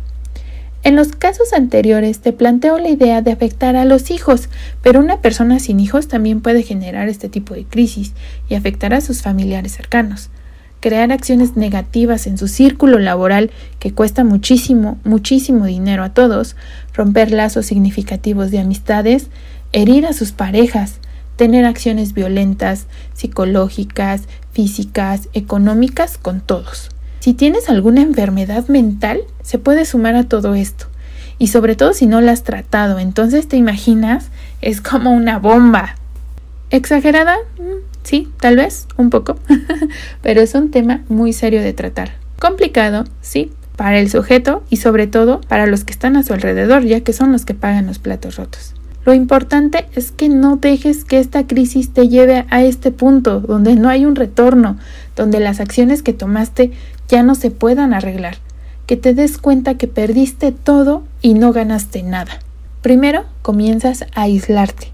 En 0.84 0.96
los 0.96 1.10
casos 1.10 1.54
anteriores 1.54 2.22
te 2.22 2.34
planteo 2.34 2.80
la 2.80 2.90
idea 2.90 3.22
de 3.22 3.32
afectar 3.32 3.76
a 3.76 3.86
los 3.86 4.10
hijos, 4.10 4.50
pero 4.82 5.00
una 5.00 5.22
persona 5.22 5.60
sin 5.60 5.80
hijos 5.80 6.08
también 6.08 6.42
puede 6.42 6.64
generar 6.64 7.08
este 7.08 7.30
tipo 7.30 7.54
de 7.54 7.66
crisis 7.66 8.14
y 8.50 8.56
afectar 8.56 8.96
a 8.96 9.02
sus 9.02 9.22
familiares 9.22 9.74
cercanos. 9.74 10.32
Crear 10.80 11.12
acciones 11.12 11.56
negativas 11.56 12.26
en 12.26 12.40
su 12.40 12.48
círculo 12.48 12.98
laboral 12.98 13.52
que 13.78 13.94
cuesta 13.94 14.24
muchísimo, 14.24 14.98
muchísimo 15.04 15.68
dinero 15.68 16.04
a 16.04 16.16
todos, 16.16 16.56
romper 16.94 17.32
lazos 17.32 17.66
significativos 17.66 18.52
de 18.52 18.60
amistades, 18.60 19.28
herir 19.72 20.06
a 20.06 20.14
sus 20.14 20.32
parejas, 20.32 21.00
tener 21.36 21.66
acciones 21.66 22.14
violentas, 22.14 22.88
psicológicas, 23.14 24.24
físicas, 24.52 25.30
económicas 25.34 26.18
con 26.18 26.42
todos. 26.42 26.90
Si 27.20 27.34
tienes 27.34 27.70
alguna 27.70 28.02
enfermedad 28.02 28.68
mental, 28.68 29.22
se 29.44 29.60
puede 29.60 29.86
sumar 29.86 30.16
a 30.16 30.24
todo 30.24 30.56
esto. 30.56 30.88
Y 31.38 31.48
sobre 31.48 31.76
todo 31.76 31.94
si 31.94 32.06
no 32.06 32.22
la 32.22 32.32
has 32.32 32.44
tratado, 32.44 33.00
entonces 33.00 33.48
te 33.48 33.58
imaginas, 33.58 34.30
es 34.62 34.82
como 34.82 35.12
una 35.12 35.40
bomba. 35.40 35.96
¿Exagerada? 36.70 37.36
Mm, 37.58 37.84
sí, 38.04 38.30
tal 38.40 38.58
vez, 38.58 38.88
un 38.98 39.10
poco. 39.10 39.38
Pero 40.22 40.42
es 40.42 40.54
un 40.54 40.72
tema 40.72 41.02
muy 41.10 41.34
serio 41.34 41.62
de 41.62 41.74
tratar. 41.74 42.14
Complicado, 42.40 43.06
sí, 43.22 43.52
para 43.82 43.98
el 43.98 44.12
sujeto 44.12 44.62
y 44.70 44.78
sobre 44.78 45.08
todo 45.08 45.42
para 45.42 45.66
los 45.66 45.84
que 45.84 45.92
están 45.92 46.16
a 46.16 46.22
su 46.22 46.34
alrededor, 46.34 46.84
ya 46.84 47.00
que 47.00 47.14
son 47.14 47.32
los 47.32 47.46
que 47.46 47.56
pagan 47.56 47.88
los 47.88 47.98
platos 47.98 48.36
rotos. 48.36 48.76
Lo 49.06 49.16
importante 49.16 49.88
es 49.96 50.12
que 50.12 50.30
no 50.30 50.58
dejes 50.58 51.04
que 51.04 51.18
esta 51.18 51.48
crisis 51.48 51.92
te 51.92 52.08
lleve 52.08 52.46
a 52.52 52.62
este 52.62 52.92
punto 52.92 53.40
donde 53.40 53.74
no 53.74 53.90
hay 53.90 54.06
un 54.06 54.16
retorno, 54.16 54.78
donde 55.16 55.40
las 55.40 55.60
acciones 55.60 56.04
que 56.04 56.14
tomaste 56.14 56.74
ya 57.08 57.24
no 57.24 57.34
se 57.34 57.50
puedan 57.50 57.96
arreglar, 57.96 58.38
que 58.86 58.98
te 58.98 59.16
des 59.16 59.40
cuenta 59.40 59.74
que 59.74 59.88
perdiste 59.88 60.52
todo 60.52 61.02
y 61.24 61.34
no 61.34 61.52
ganaste 61.52 62.04
nada. 62.04 62.34
Primero 62.84 63.24
comienzas 63.42 64.04
a 64.14 64.22
aislarte. 64.22 64.92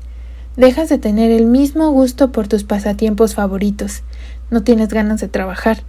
Dejas 0.56 0.88
de 0.88 0.98
tener 0.98 1.30
el 1.30 1.46
mismo 1.46 1.92
gusto 1.92 2.32
por 2.32 2.48
tus 2.48 2.64
pasatiempos 2.64 3.36
favoritos. 3.36 4.04
No 4.50 4.64
tienes 4.64 4.88
ganas 4.88 5.20
de 5.20 5.28
trabajar. 5.28 5.80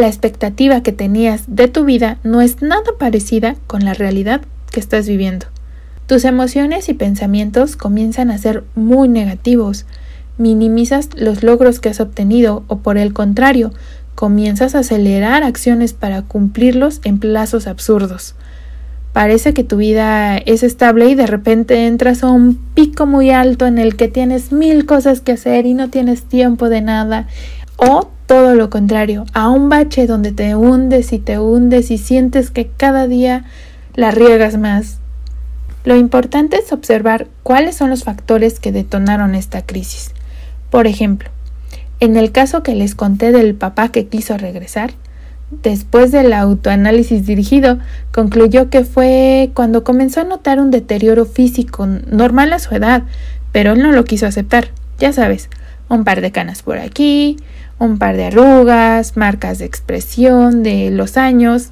La 0.00 0.06
expectativa 0.06 0.82
que 0.82 0.92
tenías 0.92 1.42
de 1.46 1.68
tu 1.68 1.84
vida 1.84 2.16
no 2.24 2.40
es 2.40 2.62
nada 2.62 2.90
parecida 2.98 3.56
con 3.66 3.84
la 3.84 3.92
realidad 3.92 4.40
que 4.70 4.80
estás 4.80 5.06
viviendo. 5.06 5.44
Tus 6.06 6.24
emociones 6.24 6.88
y 6.88 6.94
pensamientos 6.94 7.76
comienzan 7.76 8.30
a 8.30 8.38
ser 8.38 8.64
muy 8.74 9.08
negativos. 9.08 9.84
Minimizas 10.38 11.10
los 11.16 11.42
logros 11.42 11.80
que 11.80 11.90
has 11.90 12.00
obtenido 12.00 12.64
o 12.66 12.78
por 12.78 12.96
el 12.96 13.12
contrario, 13.12 13.74
comienzas 14.14 14.74
a 14.74 14.78
acelerar 14.78 15.42
acciones 15.42 15.92
para 15.92 16.22
cumplirlos 16.22 17.02
en 17.04 17.18
plazos 17.18 17.66
absurdos. 17.66 18.34
Parece 19.12 19.52
que 19.52 19.64
tu 19.64 19.76
vida 19.76 20.38
es 20.38 20.62
estable 20.62 21.10
y 21.10 21.14
de 21.14 21.26
repente 21.26 21.86
entras 21.86 22.24
a 22.24 22.30
un 22.30 22.56
pico 22.56 23.04
muy 23.04 23.32
alto 23.32 23.66
en 23.66 23.76
el 23.76 23.96
que 23.96 24.08
tienes 24.08 24.50
mil 24.50 24.86
cosas 24.86 25.20
que 25.20 25.32
hacer 25.32 25.66
y 25.66 25.74
no 25.74 25.90
tienes 25.90 26.22
tiempo 26.22 26.70
de 26.70 26.80
nada. 26.80 27.28
O 27.76 28.08
todo 28.30 28.54
lo 28.54 28.70
contrario, 28.70 29.26
a 29.32 29.50
un 29.50 29.68
bache 29.68 30.06
donde 30.06 30.30
te 30.30 30.54
hundes 30.54 31.12
y 31.12 31.18
te 31.18 31.40
hundes 31.40 31.90
y 31.90 31.98
sientes 31.98 32.52
que 32.52 32.68
cada 32.68 33.08
día 33.08 33.44
la 33.96 34.12
riegas 34.12 34.56
más 34.56 35.00
lo 35.82 35.96
importante 35.96 36.56
es 36.56 36.72
observar 36.72 37.26
cuáles 37.42 37.74
son 37.74 37.90
los 37.90 38.04
factores 38.04 38.60
que 38.60 38.70
detonaron 38.70 39.34
esta 39.34 39.62
crisis. 39.62 40.12
Por 40.70 40.86
ejemplo, 40.86 41.28
en 41.98 42.16
el 42.16 42.30
caso 42.30 42.62
que 42.62 42.76
les 42.76 42.94
conté 42.94 43.32
del 43.32 43.56
papá 43.56 43.88
que 43.88 44.06
quiso 44.06 44.38
regresar, 44.38 44.92
después 45.50 46.12
del 46.12 46.32
autoanálisis 46.32 47.26
dirigido, 47.26 47.80
concluyó 48.12 48.70
que 48.70 48.84
fue 48.84 49.50
cuando 49.54 49.82
comenzó 49.82 50.20
a 50.20 50.24
notar 50.24 50.60
un 50.60 50.70
deterioro 50.70 51.24
físico 51.24 51.84
normal 51.84 52.52
a 52.52 52.60
su 52.60 52.76
edad, 52.76 53.02
pero 53.50 53.72
él 53.72 53.82
no 53.82 53.90
lo 53.90 54.04
quiso 54.04 54.26
aceptar. 54.26 54.68
Ya 55.00 55.12
sabes, 55.12 55.48
un 55.88 56.04
par 56.04 56.20
de 56.20 56.30
canas 56.30 56.62
por 56.62 56.78
aquí, 56.78 57.38
un 57.80 57.98
par 57.98 58.16
de 58.16 58.26
arrugas, 58.26 59.16
marcas 59.16 59.58
de 59.58 59.64
expresión 59.64 60.62
de 60.62 60.92
los 60.92 61.16
años, 61.16 61.70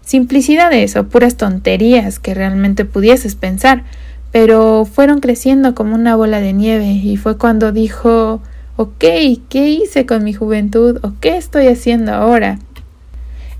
simplicidades 0.00 0.96
o 0.96 1.08
puras 1.08 1.36
tonterías 1.36 2.18
que 2.18 2.32
realmente 2.32 2.86
pudieses 2.86 3.34
pensar, 3.34 3.84
pero 4.32 4.86
fueron 4.86 5.20
creciendo 5.20 5.74
como 5.74 5.94
una 5.94 6.16
bola 6.16 6.40
de 6.40 6.54
nieve 6.54 6.86
y 6.86 7.18
fue 7.18 7.36
cuando 7.36 7.72
dijo 7.72 8.40
ok, 8.80 9.04
¿qué 9.50 9.68
hice 9.68 10.06
con 10.06 10.24
mi 10.24 10.32
juventud 10.32 11.00
o 11.02 11.12
qué 11.20 11.36
estoy 11.36 11.66
haciendo 11.66 12.14
ahora? 12.14 12.58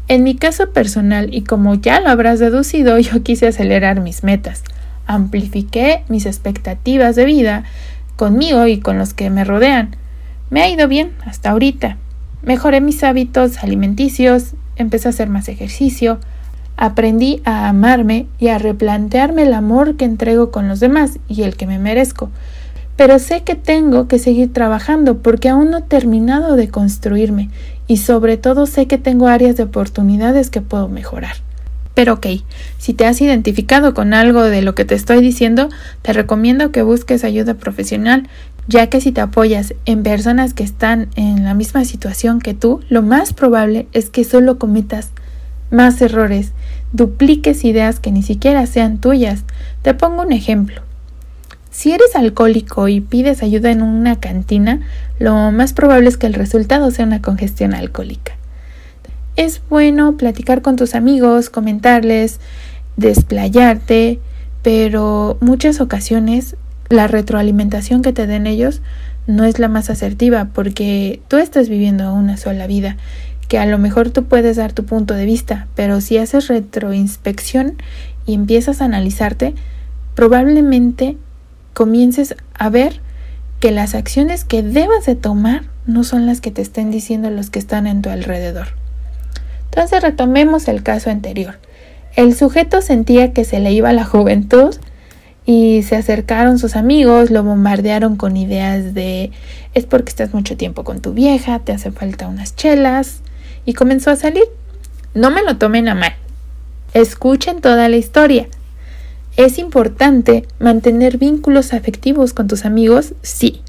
En 0.09 0.23
mi 0.23 0.35
caso 0.35 0.71
personal, 0.71 1.29
y 1.35 1.43
como 1.43 1.75
ya 1.75 2.01
lo 2.01 2.09
habrás 2.09 2.39
deducido, 2.39 2.99
yo 3.01 3.23
quise 3.23 3.49
acelerar 3.49 4.01
mis 4.01 4.25
metas, 4.25 4.65
amplifiqué 5.07 6.05
mis 6.09 6.25
expectativas 6.25 7.17
de 7.17 7.27
vida 7.27 7.65
conmigo 8.17 8.67
y 8.67 8.79
con 8.79 8.97
los 8.97 9.13
que 9.13 9.29
me 9.29 9.45
rodean. 9.45 9.95
Me 10.51 10.63
ha 10.63 10.69
ido 10.69 10.89
bien 10.89 11.13
hasta 11.25 11.51
ahorita. 11.51 11.97
Mejoré 12.43 12.81
mis 12.81 13.05
hábitos 13.05 13.59
alimenticios, 13.59 14.55
empecé 14.75 15.07
a 15.07 15.11
hacer 15.11 15.29
más 15.29 15.49
ejercicio, 15.49 16.19
aprendí 16.77 17.41
a 17.45 17.69
amarme 17.69 18.27
y 18.41 18.49
a 18.49 18.59
replantearme 18.59 19.43
el 19.43 19.55
amor 19.55 19.97
que 19.97 20.05
entrego 20.05 20.51
con 20.51 20.67
los 20.67 20.81
demás 20.81 21.21
y 21.29 21.43
el 21.43 21.57
que 21.57 21.69
me 21.69 21.79
merezco. 21.79 22.31
Pero 22.97 23.21
sé 23.21 23.45
que 23.45 23.55
tengo 23.55 24.09
que 24.09 24.19
seguir 24.19 24.53
trabajando 24.53 25.19
porque 25.19 25.49
aún 25.49 25.71
no 25.71 25.79
he 25.79 25.83
terminado 25.83 26.57
de 26.57 26.69
construirme 26.69 27.49
y 27.87 27.99
sobre 27.99 28.37
todo 28.37 28.67
sé 28.67 28.87
que 28.87 28.99
tengo 28.99 29.29
áreas 29.29 29.57
de 29.57 29.63
oportunidades 29.63 30.51
que 30.51 30.61
puedo 30.61 30.89
mejorar. 30.89 31.37
Pero 31.95 32.15
ok, 32.15 32.27
si 32.79 32.95
te 32.95 33.05
has 33.05 33.21
identificado 33.21 33.95
con 33.95 34.15
algo 34.15 34.43
de 34.45 34.63
lo 34.63 34.75
que 34.75 34.85
te 34.85 34.95
estoy 34.95 35.21
diciendo, 35.21 35.69
te 36.03 36.13
recomiendo 36.13 36.73
que 36.73 36.83
busques 36.83 37.25
ayuda 37.25 37.55
profesional, 37.55 38.29
ya 38.67 38.89
que 38.89 39.01
si 39.01 39.13
te 39.13 39.21
apoyas 39.21 39.75
en 39.85 40.03
personas 40.03 40.55
que 40.55 40.63
están 40.63 41.09
en 41.17 41.45
la 41.45 41.55
misma 41.55 41.85
situación 41.85 42.41
que 42.41 42.55
tú, 42.55 42.81
lo 42.89 43.03
más 43.03 43.33
probable 43.33 43.89
es 43.93 44.11
que 44.11 44.25
solo 44.25 44.59
cometas 44.59 45.11
más 45.71 46.01
errores, 46.03 46.53
dupliques 46.93 47.65
ideas 47.65 48.01
que 48.01 48.13
ni 48.13 48.23
siquiera 48.23 48.67
sean 48.67 48.99
tuyas. 48.99 49.45
Te 49.83 49.95
pongo 49.95 50.23
un 50.23 50.33
ejemplo. 50.33 50.83
Si 51.71 51.93
eres 51.93 52.17
alcohólico 52.17 52.89
y 52.89 53.01
pides 53.01 53.43
ayuda 53.43 53.71
en 53.71 53.83
una 53.83 54.19
cantina, 54.19 54.81
lo 55.19 55.53
más 55.53 55.73
probable 55.73 56.09
es 56.09 56.17
que 56.17 56.27
el 56.27 56.35
resultado 56.35 56.91
sea 56.91 57.07
una 57.07 57.23
congestión 57.23 57.75
alcohólica. 57.75 58.33
Es 59.37 59.63
bueno 59.71 60.17
platicar 60.17 60.63
con 60.63 60.75
tus 60.75 60.97
amigos, 60.97 61.49
comentarles, 61.49 62.41
desplayarte, 62.97 64.19
pero 64.63 65.39
muchas 65.41 65.81
ocasiones 65.81 66.57
la 66.91 67.07
retroalimentación 67.07 68.03
que 68.03 68.13
te 68.13 68.27
den 68.27 68.47
ellos 68.47 68.83
no 69.27 69.45
es 69.45 69.59
la 69.59 69.69
más 69.69 69.89
asertiva 69.89 70.51
porque 70.53 71.23
tú 71.29 71.39
estás 71.39 71.69
viviendo 71.69 72.13
una 72.13 72.37
sola 72.37 72.67
vida 72.67 72.97
que 73.49 73.59
a 73.59 73.67
lo 73.67 73.79
mejor 73.79 74.11
tú 74.11 74.25
puedes 74.25 74.57
dar 74.57 74.73
tu 74.73 74.85
punto 74.85 75.15
de 75.15 75.25
vista, 75.25 75.67
pero 75.75 76.01
si 76.01 76.19
haces 76.19 76.47
retroinspección 76.47 77.75
y 78.25 78.35
empiezas 78.35 78.81
a 78.81 78.85
analizarte, 78.85 79.55
probablemente 80.15 81.17
comiences 81.75 82.37
a 82.55 82.69
ver 82.69 83.01
que 83.59 83.73
las 83.73 83.95
acciones 83.95 84.45
que 84.45 84.63
debas 84.63 85.07
de 85.07 85.17
tomar 85.17 85.65
no 85.87 86.05
son 86.05 86.27
las 86.27 86.41
que 86.41 86.51
te 86.51 86.63
estén 86.63 86.91
diciendo 86.91 87.31
los 87.31 87.51
que 87.51 87.59
están 87.59 87.87
en 87.87 88.03
tu 88.03 88.11
alrededor. 88.11 88.69
Entonces 89.65 90.03
retomemos 90.03 90.69
el 90.69 90.83
caso 90.83 91.11
anterior. 91.11 91.59
El 92.15 92.35
sujeto 92.37 92.83
sentía 92.83 93.33
que 93.33 93.45
se 93.45 93.61
le 93.61 93.73
iba 93.73 93.93
la 93.93 94.05
juventud 94.05 94.77
y 95.47 95.83
se 95.83 95.97
acercaron 95.97 96.59
sus 96.59 96.77
amigos, 96.77 97.31
lo 97.31 97.43
bombardearon 97.43 98.17
con 98.17 98.37
ideas 98.37 98.95
de 98.95 99.31
es 99.75 99.87
porque 99.87 100.11
estás 100.11 100.35
mucho 100.35 100.57
tiempo 100.57 100.85
con 100.85 101.01
tu 101.01 101.13
vieja, 101.13 101.59
te 101.61 101.73
hace 101.73 101.93
falta 101.93 102.29
unas 102.29 102.57
chelas, 102.57 103.21
y 103.65 103.75
comenzó 103.75 104.11
a 104.11 104.17
salir. 104.17 104.45
No 105.15 105.31
me 105.31 105.43
lo 105.43 105.57
tomen 105.57 105.89
a 105.89 105.95
mal. 105.95 106.15
Escuchen 106.95 107.61
toda 107.61 107.89
la 107.89 107.97
historia. 107.97 108.49
¿Es 109.37 109.59
importante 109.59 110.47
mantener 110.59 111.19
vínculos 111.19 111.73
afectivos 111.73 112.33
con 112.33 112.49
tus 112.49 112.65
amigos? 112.65 113.15
Sí. 113.23 113.63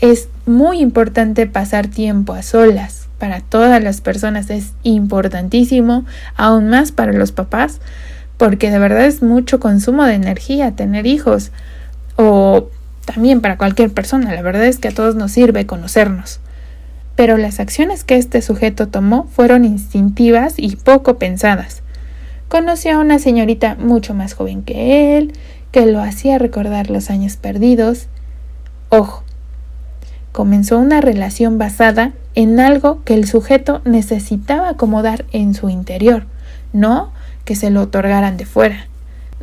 Es 0.00 0.28
muy 0.46 0.80
importante 0.80 1.46
pasar 1.46 1.86
tiempo 1.86 2.32
a 2.32 2.42
solas. 2.42 3.08
Para 3.18 3.40
todas 3.40 3.82
las 3.82 4.00
personas 4.00 4.50
es 4.50 4.72
importantísimo, 4.82 6.04
aún 6.34 6.68
más 6.68 6.90
para 6.90 7.12
los 7.12 7.30
papás, 7.30 7.80
porque 8.42 8.72
de 8.72 8.80
verdad 8.80 9.04
es 9.04 9.22
mucho 9.22 9.60
consumo 9.60 10.02
de 10.02 10.14
energía 10.14 10.72
tener 10.72 11.06
hijos. 11.06 11.52
O 12.16 12.70
también 13.04 13.40
para 13.40 13.56
cualquier 13.56 13.92
persona. 13.92 14.34
La 14.34 14.42
verdad 14.42 14.64
es 14.64 14.78
que 14.78 14.88
a 14.88 14.92
todos 14.92 15.14
nos 15.14 15.30
sirve 15.30 15.64
conocernos 15.64 16.40
pero 17.14 17.36
las 17.36 17.60
acciones 17.60 18.02
que 18.02 18.16
este 18.16 18.42
sujeto 18.42 18.88
tomó 18.88 19.28
fueron 19.30 19.64
instintivas 19.64 20.54
y 20.56 20.74
poco 20.74 21.18
pensadas. 21.18 21.84
conoció 22.48 22.96
a 22.96 22.98
una 22.98 23.20
señorita 23.20 23.76
mucho 23.76 24.12
más 24.12 24.34
joven 24.34 24.64
que 24.64 25.16
él, 25.16 25.34
que 25.70 25.86
lo 25.86 26.00
hacía 26.00 26.38
recordar 26.38 26.90
los 26.90 27.10
años 27.10 27.36
perdidos. 27.36 28.08
Ojo, 28.88 29.22
comenzó 30.32 30.80
una 30.80 31.00
relación 31.00 31.58
basada 31.58 32.10
en 32.34 32.58
algo 32.58 33.04
que 33.04 33.14
el 33.14 33.28
sujeto 33.28 33.82
necesitaba 33.84 34.70
acomodar 34.70 35.26
en 35.30 35.54
su 35.54 35.68
interior, 35.68 36.24
no 36.72 37.12
que 37.44 37.56
se 37.56 37.70
lo 37.70 37.82
otorgaran 37.82 38.36
de 38.36 38.46
fuera. 38.46 38.86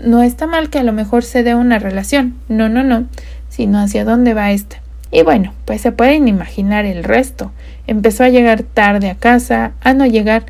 No 0.02 0.24
está 0.24 0.48
mal 0.48 0.70
que 0.70 0.80
a 0.80 0.84
lo 0.84 0.94
mejor 0.94 1.24
se 1.24 1.44
dé 1.44 1.56
una 1.56 1.80
relación, 1.80 2.36
no, 2.48 2.70
no, 2.70 2.84
no, 2.84 3.06
sino 3.50 3.80
hacia 3.80 4.06
dónde 4.06 4.34
va 4.34 4.52
esta. 4.52 4.82
Y 5.12 5.24
bueno, 5.24 5.54
pues 5.66 5.82
se 5.82 5.92
pueden 5.92 6.28
imaginar 6.28 6.86
el 6.86 7.04
resto. 7.04 7.52
Empezó 7.88 8.24
a 8.24 8.30
llegar 8.30 8.64
tarde 8.64 9.10
a 9.10 9.16
casa, 9.16 9.74
a 9.82 9.94
no 9.94 10.06
llegar, 10.06 10.46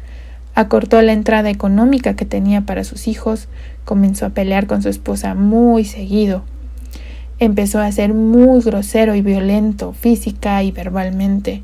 acortó 0.53 1.01
la 1.01 1.13
entrada 1.13 1.49
económica 1.49 2.15
que 2.15 2.25
tenía 2.25 2.61
para 2.61 2.83
sus 2.83 3.07
hijos, 3.07 3.47
comenzó 3.85 4.25
a 4.25 4.29
pelear 4.29 4.67
con 4.67 4.83
su 4.83 4.89
esposa 4.89 5.33
muy 5.33 5.85
seguido. 5.85 6.43
Empezó 7.39 7.79
a 7.79 7.91
ser 7.91 8.13
muy 8.13 8.61
grosero 8.61 9.15
y 9.15 9.21
violento, 9.21 9.93
física 9.93 10.61
y 10.61 10.71
verbalmente. 10.71 11.63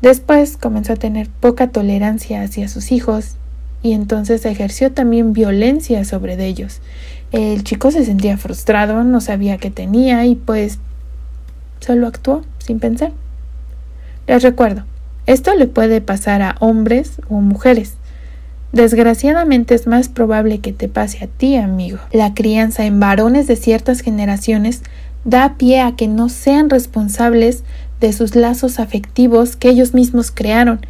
Después 0.00 0.56
comenzó 0.56 0.92
a 0.92 0.96
tener 0.96 1.28
poca 1.28 1.68
tolerancia 1.68 2.42
hacia 2.42 2.68
sus 2.68 2.92
hijos 2.92 3.36
y 3.82 3.92
entonces 3.92 4.44
ejerció 4.46 4.92
también 4.92 5.32
violencia 5.32 6.04
sobre 6.04 6.42
ellos. 6.44 6.80
El 7.32 7.64
chico 7.64 7.90
se 7.90 8.04
sentía 8.04 8.36
frustrado, 8.36 9.02
no 9.04 9.20
sabía 9.20 9.58
qué 9.58 9.70
tenía 9.70 10.24
y 10.26 10.36
pues 10.36 10.78
solo 11.80 12.06
actuó 12.06 12.42
sin 12.58 12.78
pensar. 12.78 13.12
Les 14.26 14.42
recuerdo, 14.42 14.84
esto 15.26 15.54
le 15.54 15.66
puede 15.66 16.00
pasar 16.00 16.42
a 16.42 16.56
hombres 16.60 17.20
o 17.28 17.34
mujeres. 17.34 17.94
Desgraciadamente 18.72 19.74
es 19.74 19.86
más 19.86 20.08
probable 20.08 20.60
que 20.60 20.72
te 20.72 20.88
pase 20.88 21.24
a 21.24 21.26
ti, 21.26 21.56
amigo. 21.56 21.98
La 22.12 22.34
crianza 22.34 22.86
en 22.86 23.00
varones 23.00 23.46
de 23.46 23.56
ciertas 23.56 24.00
generaciones 24.00 24.82
da 25.24 25.56
pie 25.56 25.80
a 25.80 25.94
que 25.94 26.08
no 26.08 26.28
sean 26.28 26.70
responsables 26.70 27.64
de 28.00 28.12
sus 28.12 28.34
lazos 28.34 28.80
afectivos 28.80 29.56
que 29.56 29.68
ellos 29.68 29.94
mismos 29.94 30.30
crearon, 30.30 30.80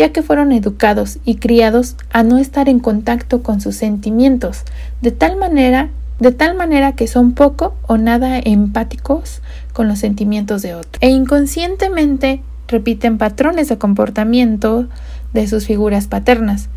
ya 0.00 0.12
que 0.12 0.22
fueron 0.22 0.50
educados 0.50 1.18
y 1.26 1.34
criados 1.34 1.94
a 2.10 2.22
no 2.22 2.38
estar 2.38 2.70
en 2.70 2.78
contacto 2.78 3.42
con 3.42 3.60
sus 3.60 3.76
sentimientos, 3.76 4.62
de 5.02 5.10
tal 5.10 5.36
manera, 5.36 5.90
de 6.20 6.32
tal 6.32 6.56
manera 6.56 6.92
que 6.92 7.06
son 7.06 7.32
poco 7.32 7.74
o 7.86 7.98
nada 7.98 8.40
empáticos 8.42 9.42
con 9.74 9.88
los 9.88 9.98
sentimientos 9.98 10.62
de 10.62 10.74
otros. 10.74 10.96
E 11.02 11.10
inconscientemente 11.10 12.40
repiten 12.66 13.18
patrones 13.18 13.68
de 13.68 13.76
comportamiento 13.76 14.88
de 15.34 15.46
sus 15.46 15.66
figuras 15.66 16.06
paternas, 16.06 16.70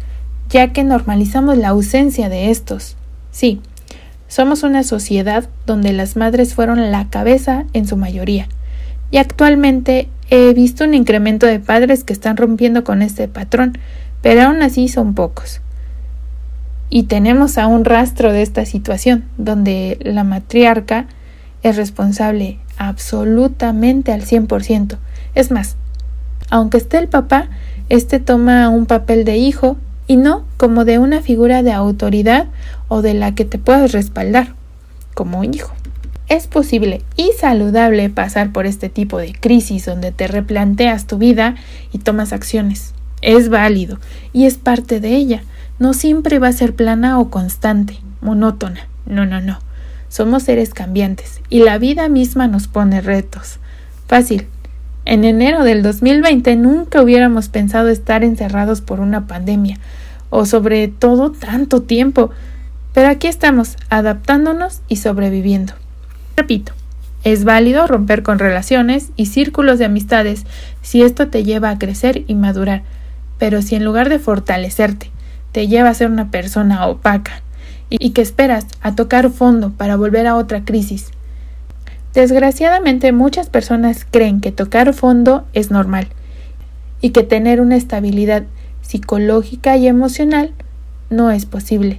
ya 0.49 0.73
que 0.73 0.83
normalizamos 0.83 1.57
la 1.57 1.69
ausencia 1.69 2.27
de 2.27 2.51
estos. 2.51 2.97
Sí, 3.31 3.61
somos 4.27 4.63
una 4.63 4.83
sociedad 4.83 5.47
donde 5.65 5.93
las 5.93 6.17
madres 6.17 6.55
fueron 6.55 6.91
la 6.91 7.09
cabeza 7.09 7.63
en 7.71 7.87
su 7.87 7.95
mayoría, 7.95 8.49
y 9.11 9.17
actualmente 9.17 10.09
he 10.35 10.51
visto 10.55 10.83
un 10.83 10.95
incremento 10.95 11.45
de 11.45 11.59
padres 11.59 12.03
que 12.03 12.11
están 12.11 12.37
rompiendo 12.37 12.83
con 12.83 13.03
este 13.03 13.27
patrón, 13.27 13.77
pero 14.23 14.41
aún 14.41 14.63
así 14.63 14.87
son 14.87 15.13
pocos. 15.13 15.61
Y 16.89 17.03
tenemos 17.03 17.59
a 17.59 17.67
un 17.67 17.85
rastro 17.85 18.33
de 18.33 18.41
esta 18.41 18.65
situación, 18.65 19.25
donde 19.37 19.99
la 20.01 20.23
matriarca 20.23 21.05
es 21.61 21.75
responsable 21.75 22.57
absolutamente 22.77 24.11
al 24.11 24.23
100%. 24.23 24.97
Es 25.35 25.51
más, 25.51 25.75
aunque 26.49 26.77
esté 26.77 26.97
el 26.97 27.09
papá, 27.09 27.49
este 27.89 28.19
toma 28.19 28.69
un 28.69 28.87
papel 28.87 29.25
de 29.25 29.37
hijo 29.37 29.77
y 30.07 30.17
no 30.17 30.45
como 30.57 30.83
de 30.83 30.97
una 30.97 31.21
figura 31.21 31.61
de 31.61 31.73
autoridad 31.73 32.47
o 32.87 33.03
de 33.03 33.13
la 33.13 33.35
que 33.35 33.45
te 33.45 33.59
puedas 33.59 33.91
respaldar, 33.91 34.55
como 35.13 35.41
un 35.41 35.53
hijo. 35.53 35.73
Es 36.29 36.47
posible 36.47 37.01
y 37.17 37.31
saludable 37.37 38.09
pasar 38.09 38.51
por 38.51 38.65
este 38.65 38.89
tipo 38.89 39.17
de 39.17 39.33
crisis 39.33 39.85
donde 39.85 40.11
te 40.11 40.27
replanteas 40.27 41.05
tu 41.05 41.17
vida 41.17 41.55
y 41.91 41.99
tomas 41.99 42.33
acciones. 42.33 42.93
Es 43.21 43.49
válido 43.49 43.99
y 44.31 44.45
es 44.45 44.55
parte 44.55 44.99
de 44.99 45.15
ella. 45.15 45.43
No 45.79 45.93
siempre 45.93 46.39
va 46.39 46.47
a 46.47 46.53
ser 46.53 46.75
plana 46.75 47.19
o 47.19 47.29
constante, 47.29 47.97
monótona. 48.21 48.87
No, 49.05 49.25
no, 49.25 49.41
no. 49.41 49.59
Somos 50.07 50.43
seres 50.43 50.73
cambiantes 50.73 51.41
y 51.49 51.59
la 51.59 51.77
vida 51.77 52.07
misma 52.07 52.47
nos 52.47 52.67
pone 52.67 53.01
retos. 53.01 53.59
Fácil, 54.07 54.47
en 55.05 55.25
enero 55.25 55.63
del 55.63 55.83
2020 55.83 56.55
nunca 56.55 57.01
hubiéramos 57.01 57.49
pensado 57.49 57.89
estar 57.89 58.23
encerrados 58.23 58.79
por 58.81 59.01
una 59.01 59.27
pandemia, 59.27 59.77
o 60.29 60.45
sobre 60.45 60.87
todo 60.87 61.31
tanto 61.31 61.81
tiempo, 61.81 62.29
pero 62.93 63.09
aquí 63.09 63.27
estamos, 63.27 63.75
adaptándonos 63.89 64.81
y 64.87 64.97
sobreviviendo. 64.97 65.73
Repito, 66.35 66.73
es 67.23 67.43
válido 67.43 67.87
romper 67.87 68.23
con 68.23 68.39
relaciones 68.39 69.11
y 69.15 69.27
círculos 69.27 69.79
de 69.79 69.85
amistades 69.85 70.45
si 70.81 71.01
esto 71.01 71.27
te 71.29 71.43
lleva 71.43 71.69
a 71.69 71.79
crecer 71.79 72.23
y 72.27 72.35
madurar, 72.35 72.83
pero 73.37 73.61
si 73.61 73.75
en 73.75 73.85
lugar 73.85 74.09
de 74.09 74.19
fortalecerte, 74.19 75.11
te 75.51 75.67
lleva 75.67 75.89
a 75.89 75.93
ser 75.93 76.09
una 76.09 76.31
persona 76.31 76.87
opaca 76.87 77.41
y 77.89 78.11
que 78.11 78.21
esperas 78.21 78.65
a 78.81 78.95
tocar 78.95 79.29
fondo 79.29 79.71
para 79.71 79.95
volver 79.95 80.27
a 80.27 80.35
otra 80.35 80.65
crisis, 80.65 81.11
Desgraciadamente 82.13 83.11
muchas 83.11 83.49
personas 83.49 84.05
creen 84.09 84.39
que 84.39 84.51
tocar 84.51 84.93
fondo 84.93 85.47
es 85.53 85.71
normal 85.71 86.07
y 87.01 87.09
que 87.09 87.23
tener 87.23 87.59
una 87.59 87.75
estabilidad 87.75 88.43
psicológica 88.83 89.77
y 89.77 89.87
emocional 89.87 90.51
no 91.09 91.31
es 91.31 91.47
posible. 91.47 91.97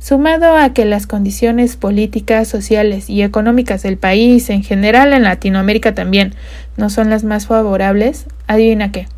Sumado 0.00 0.56
a 0.56 0.72
que 0.72 0.84
las 0.84 1.06
condiciones 1.08 1.76
políticas, 1.76 2.46
sociales 2.46 3.10
y 3.10 3.22
económicas 3.22 3.82
del 3.82 3.98
país, 3.98 4.48
en 4.48 4.62
general 4.62 5.12
en 5.12 5.24
Latinoamérica 5.24 5.94
también, 5.94 6.34
no 6.76 6.88
son 6.88 7.10
las 7.10 7.24
más 7.24 7.46
favorables, 7.46 8.26
adivina 8.46 8.92
qué. 8.92 9.08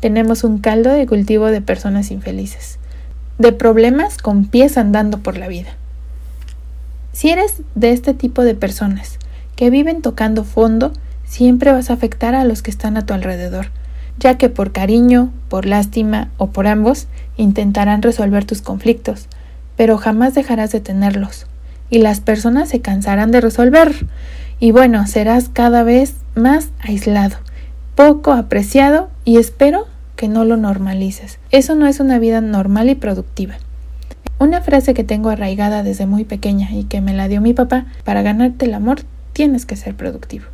Tenemos 0.00 0.44
un 0.44 0.58
caldo 0.58 0.90
de 0.90 1.06
cultivo 1.06 1.46
de 1.46 1.60
personas 1.60 2.10
infelices, 2.10 2.78
de 3.36 3.52
problemas 3.52 4.16
con 4.16 4.46
pies 4.46 4.78
andando 4.78 5.18
por 5.18 5.36
la 5.36 5.46
vida. 5.46 5.76
Si 7.12 7.30
eres 7.30 7.62
de 7.74 7.92
este 7.92 8.14
tipo 8.14 8.44
de 8.44 8.54
personas, 8.54 9.18
que 9.56 9.70
viven 9.70 10.02
tocando 10.02 10.44
fondo, 10.44 10.92
siempre 11.24 11.72
vas 11.72 11.90
a 11.90 11.94
afectar 11.94 12.34
a 12.34 12.44
los 12.44 12.62
que 12.62 12.70
están 12.70 12.96
a 12.96 13.04
tu 13.04 13.12
alrededor, 13.12 13.66
ya 14.18 14.38
que 14.38 14.48
por 14.48 14.72
cariño, 14.72 15.32
por 15.48 15.66
lástima 15.66 16.30
o 16.38 16.48
por 16.50 16.66
ambos 16.66 17.08
intentarán 17.36 18.02
resolver 18.02 18.44
tus 18.44 18.62
conflictos, 18.62 19.28
pero 19.78 19.96
jamás 19.96 20.34
dejarás 20.34 20.72
de 20.72 20.80
tenerlos, 20.80 21.46
y 21.88 22.00
las 22.00 22.20
personas 22.20 22.68
se 22.68 22.82
cansarán 22.82 23.30
de 23.30 23.40
resolver, 23.40 23.94
y 24.60 24.72
bueno, 24.72 25.06
serás 25.06 25.48
cada 25.48 25.84
vez 25.84 26.16
más 26.34 26.68
aislado, 26.80 27.36
poco 27.94 28.32
apreciado 28.32 29.08
y 29.24 29.38
espero 29.38 29.86
que 30.16 30.28
no 30.28 30.44
lo 30.44 30.56
normalices. 30.56 31.38
Eso 31.52 31.76
no 31.76 31.86
es 31.86 32.00
una 32.00 32.18
vida 32.18 32.40
normal 32.40 32.90
y 32.90 32.96
productiva. 32.96 33.54
Una 34.40 34.60
frase 34.60 34.94
que 34.94 35.04
tengo 35.04 35.30
arraigada 35.30 35.84
desde 35.84 36.06
muy 36.06 36.24
pequeña 36.24 36.70
y 36.72 36.84
que 36.84 37.00
me 37.00 37.14
la 37.14 37.28
dio 37.28 37.40
mi 37.40 37.54
papá, 37.54 37.86
para 38.04 38.22
ganarte 38.22 38.66
el 38.66 38.74
amor 38.74 39.02
tienes 39.32 39.64
que 39.64 39.76
ser 39.76 39.94
productivo. 39.94 40.46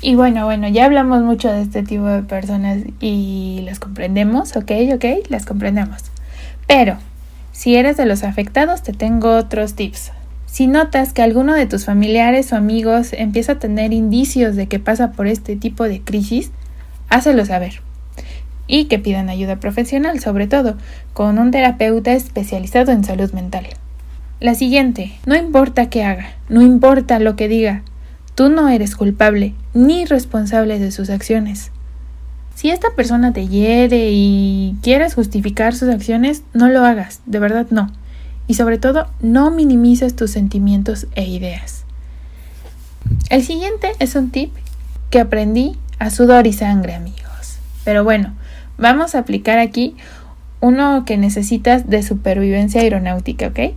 Y 0.00 0.16
bueno, 0.16 0.44
bueno, 0.44 0.66
ya 0.66 0.86
hablamos 0.86 1.22
mucho 1.22 1.52
de 1.52 1.62
este 1.62 1.84
tipo 1.84 2.06
de 2.06 2.22
personas 2.22 2.78
y 2.98 3.62
las 3.64 3.78
comprendemos, 3.78 4.56
ok, 4.56 4.72
ok, 4.94 5.04
las 5.28 5.46
comprendemos. 5.46 6.02
Pero, 6.66 6.96
si 7.62 7.76
eres 7.76 7.96
de 7.96 8.06
los 8.06 8.24
afectados, 8.24 8.82
te 8.82 8.92
tengo 8.92 9.36
otros 9.36 9.74
tips. 9.74 10.10
Si 10.46 10.66
notas 10.66 11.12
que 11.12 11.22
alguno 11.22 11.54
de 11.54 11.66
tus 11.66 11.84
familiares 11.84 12.52
o 12.52 12.56
amigos 12.56 13.12
empieza 13.12 13.52
a 13.52 13.58
tener 13.60 13.92
indicios 13.92 14.56
de 14.56 14.66
que 14.66 14.80
pasa 14.80 15.12
por 15.12 15.28
este 15.28 15.54
tipo 15.54 15.84
de 15.84 16.00
crisis, 16.00 16.50
hácelo 17.08 17.46
saber. 17.46 17.80
Y 18.66 18.86
que 18.86 18.98
pidan 18.98 19.28
ayuda 19.28 19.60
profesional, 19.60 20.18
sobre 20.18 20.48
todo, 20.48 20.76
con 21.12 21.38
un 21.38 21.52
terapeuta 21.52 22.14
especializado 22.14 22.90
en 22.90 23.04
salud 23.04 23.32
mental. 23.32 23.68
La 24.40 24.56
siguiente, 24.56 25.12
no 25.24 25.36
importa 25.36 25.88
qué 25.88 26.02
haga, 26.02 26.32
no 26.48 26.62
importa 26.62 27.20
lo 27.20 27.36
que 27.36 27.46
diga, 27.46 27.84
Tú 28.34 28.48
no 28.48 28.70
eres 28.70 28.96
culpable 28.96 29.52
ni 29.72 30.04
responsable 30.04 30.80
de 30.80 30.90
sus 30.90 31.10
acciones. 31.10 31.70
Si 32.54 32.70
esta 32.70 32.90
persona 32.94 33.32
te 33.32 33.48
hiere 33.48 34.10
y 34.12 34.76
quieres 34.82 35.14
justificar 35.14 35.74
sus 35.74 35.88
acciones, 35.88 36.42
no 36.52 36.68
lo 36.68 36.84
hagas, 36.84 37.20
de 37.26 37.38
verdad 37.38 37.66
no. 37.70 37.90
Y 38.46 38.54
sobre 38.54 38.78
todo, 38.78 39.08
no 39.20 39.50
minimices 39.50 40.14
tus 40.14 40.30
sentimientos 40.30 41.06
e 41.14 41.24
ideas. 41.24 41.84
El 43.30 43.42
siguiente 43.42 43.92
es 43.98 44.14
un 44.14 44.30
tip 44.30 44.52
que 45.10 45.20
aprendí 45.20 45.76
a 45.98 46.10
sudor 46.10 46.46
y 46.46 46.52
sangre, 46.52 46.94
amigos. 46.94 47.58
Pero 47.84 48.04
bueno, 48.04 48.34
vamos 48.78 49.14
a 49.14 49.20
aplicar 49.20 49.58
aquí 49.58 49.96
uno 50.60 51.04
que 51.04 51.16
necesitas 51.16 51.88
de 51.88 52.02
supervivencia 52.02 52.82
aeronáutica, 52.82 53.48
¿ok? 53.48 53.74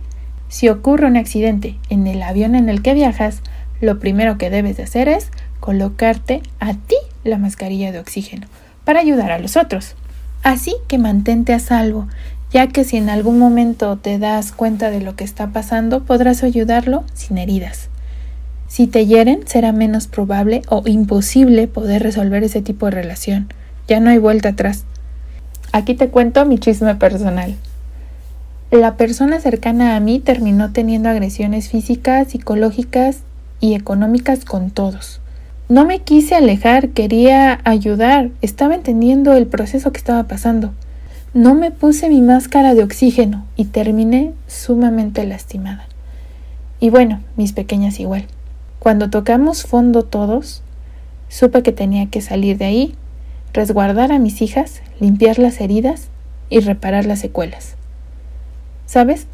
Si 0.48 0.68
ocurre 0.68 1.06
un 1.06 1.16
accidente 1.16 1.76
en 1.88 2.06
el 2.06 2.22
avión 2.22 2.54
en 2.54 2.68
el 2.68 2.82
que 2.82 2.94
viajas, 2.94 3.40
lo 3.80 3.98
primero 3.98 4.38
que 4.38 4.50
debes 4.50 4.76
de 4.76 4.84
hacer 4.84 5.08
es 5.08 5.30
colocarte 5.58 6.42
a 6.60 6.74
ti 6.74 6.96
la 7.24 7.38
mascarilla 7.38 7.90
de 7.90 7.98
oxígeno 7.98 8.46
para 8.86 9.00
ayudar 9.00 9.32
a 9.32 9.38
los 9.38 9.58
otros. 9.58 9.96
Así 10.42 10.74
que 10.88 10.96
mantente 10.96 11.52
a 11.52 11.58
salvo 11.58 12.06
ya 12.52 12.68
que 12.68 12.84
si 12.84 12.96
en 12.96 13.10
algún 13.10 13.38
momento 13.38 13.96
te 13.96 14.18
das 14.18 14.52
cuenta 14.52 14.90
de 14.90 15.00
lo 15.00 15.16
que 15.16 15.24
está 15.24 15.48
pasando, 15.48 16.04
podrás 16.04 16.42
ayudarlo 16.42 17.04
sin 17.12 17.38
heridas. 17.38 17.88
Si 18.68 18.86
te 18.86 19.06
hieren, 19.06 19.46
será 19.46 19.72
menos 19.72 20.06
probable 20.06 20.62
o 20.68 20.82
imposible 20.86 21.68
poder 21.68 22.02
resolver 22.02 22.44
ese 22.44 22.62
tipo 22.62 22.86
de 22.86 22.92
relación. 22.92 23.52
Ya 23.88 24.00
no 24.00 24.10
hay 24.10 24.18
vuelta 24.18 24.50
atrás. 24.50 24.84
Aquí 25.72 25.94
te 25.94 26.08
cuento 26.08 26.44
mi 26.46 26.58
chisme 26.58 26.94
personal. 26.94 27.54
La 28.70 28.96
persona 28.96 29.40
cercana 29.40 29.94
a 29.94 30.00
mí 30.00 30.18
terminó 30.18 30.72
teniendo 30.72 31.08
agresiones 31.08 31.68
físicas, 31.68 32.28
psicológicas 32.28 33.18
y 33.60 33.74
económicas 33.74 34.44
con 34.44 34.70
todos. 34.70 35.20
No 35.68 35.84
me 35.84 35.98
quise 35.98 36.36
alejar, 36.36 36.90
quería 36.90 37.58
ayudar, 37.64 38.30
estaba 38.40 38.76
entendiendo 38.76 39.34
el 39.34 39.48
proceso 39.48 39.90
que 39.90 39.98
estaba 39.98 40.22
pasando. 40.28 40.72
No 41.34 41.56
me 41.56 41.72
puse 41.72 42.08
mi 42.08 42.22
máscara 42.22 42.74
de 42.74 42.84
oxígeno 42.84 43.44
y 43.56 43.64
terminé 43.64 44.32
sumamente 44.46 45.26
lastimada. 45.26 45.86
Y 46.78 46.90
bueno, 46.90 47.20
mis 47.36 47.52
pequeñas 47.52 47.98
igual. 47.98 48.26
Cuando 48.78 49.10
tocamos 49.10 49.64
fondo 49.64 50.04
todos, 50.04 50.62
supe 51.28 51.64
que 51.64 51.72
tenía 51.72 52.06
que 52.06 52.20
salir 52.20 52.58
de 52.58 52.66
ahí, 52.66 52.94
resguardar 53.52 54.12
a 54.12 54.20
mis 54.20 54.42
hijas, 54.42 54.82
limpiar 55.00 55.40
las 55.40 55.60
heridas 55.60 56.10
y 56.48 56.60
reparar 56.60 57.06
las 57.06 57.18
secuelas. 57.18 57.74
¿Sabes? 58.86 59.26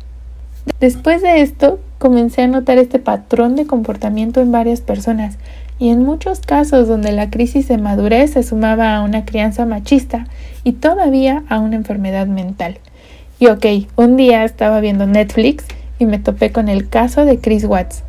Después 0.80 1.20
de 1.20 1.42
esto, 1.42 1.78
comencé 1.98 2.40
a 2.40 2.46
notar 2.46 2.78
este 2.78 2.98
patrón 2.98 3.54
de 3.54 3.66
comportamiento 3.66 4.40
en 4.40 4.50
varias 4.50 4.80
personas 4.80 5.36
y 5.78 5.88
en 5.90 6.04
muchos 6.04 6.40
casos 6.40 6.88
donde 6.88 7.12
la 7.12 7.30
crisis 7.30 7.68
de 7.68 7.78
madurez 7.78 8.32
se 8.32 8.42
sumaba 8.42 8.94
a 8.94 9.02
una 9.02 9.24
crianza 9.24 9.66
machista 9.66 10.26
y 10.64 10.72
todavía 10.72 11.42
a 11.48 11.58
una 11.58 11.76
enfermedad 11.76 12.26
mental. 12.26 12.78
Y 13.38 13.48
ok, 13.48 13.66
un 13.96 14.16
día 14.16 14.44
estaba 14.44 14.80
viendo 14.80 15.06
Netflix 15.06 15.64
y 15.98 16.06
me 16.06 16.18
topé 16.18 16.52
con 16.52 16.68
el 16.68 16.88
caso 16.88 17.24
de 17.24 17.38
Chris 17.38 17.64
Watts, 17.64 18.04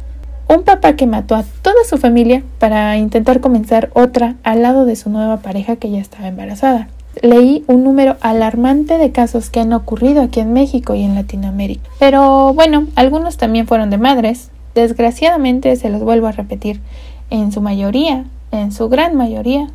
un 0.47 0.63
papá 0.63 0.95
que 0.95 1.07
mató 1.07 1.35
a 1.35 1.43
toda 1.61 1.83
su 1.89 1.97
familia 1.97 2.43
para 2.59 2.97
intentar 2.97 3.39
comenzar 3.39 3.89
otra 3.93 4.35
al 4.43 4.61
lado 4.61 4.85
de 4.85 4.95
su 4.95 5.09
nueva 5.09 5.37
pareja 5.37 5.77
que 5.77 5.89
ya 5.89 5.99
estaba 5.99 6.27
embarazada. 6.27 6.87
Leí 7.21 7.63
un 7.67 7.83
número 7.83 8.17
alarmante 8.21 8.97
de 8.97 9.11
casos 9.11 9.49
que 9.49 9.59
han 9.59 9.73
ocurrido 9.73 10.21
aquí 10.21 10.39
en 10.39 10.53
México 10.53 10.95
y 10.95 11.03
en 11.03 11.15
Latinoamérica. 11.15 11.89
Pero 11.99 12.53
bueno, 12.53 12.87
algunos 12.95 13.37
también 13.37 13.67
fueron 13.67 13.89
de 13.89 13.97
madres. 13.97 14.49
Desgraciadamente, 14.73 15.75
se 15.75 15.89
los 15.89 16.01
vuelvo 16.01 16.27
a 16.27 16.31
repetir, 16.31 16.79
en 17.33 17.51
su 17.51 17.61
mayoría, 17.61 18.25
en 18.51 18.71
su 18.71 18.89
gran 18.89 19.15
mayoría, 19.17 19.67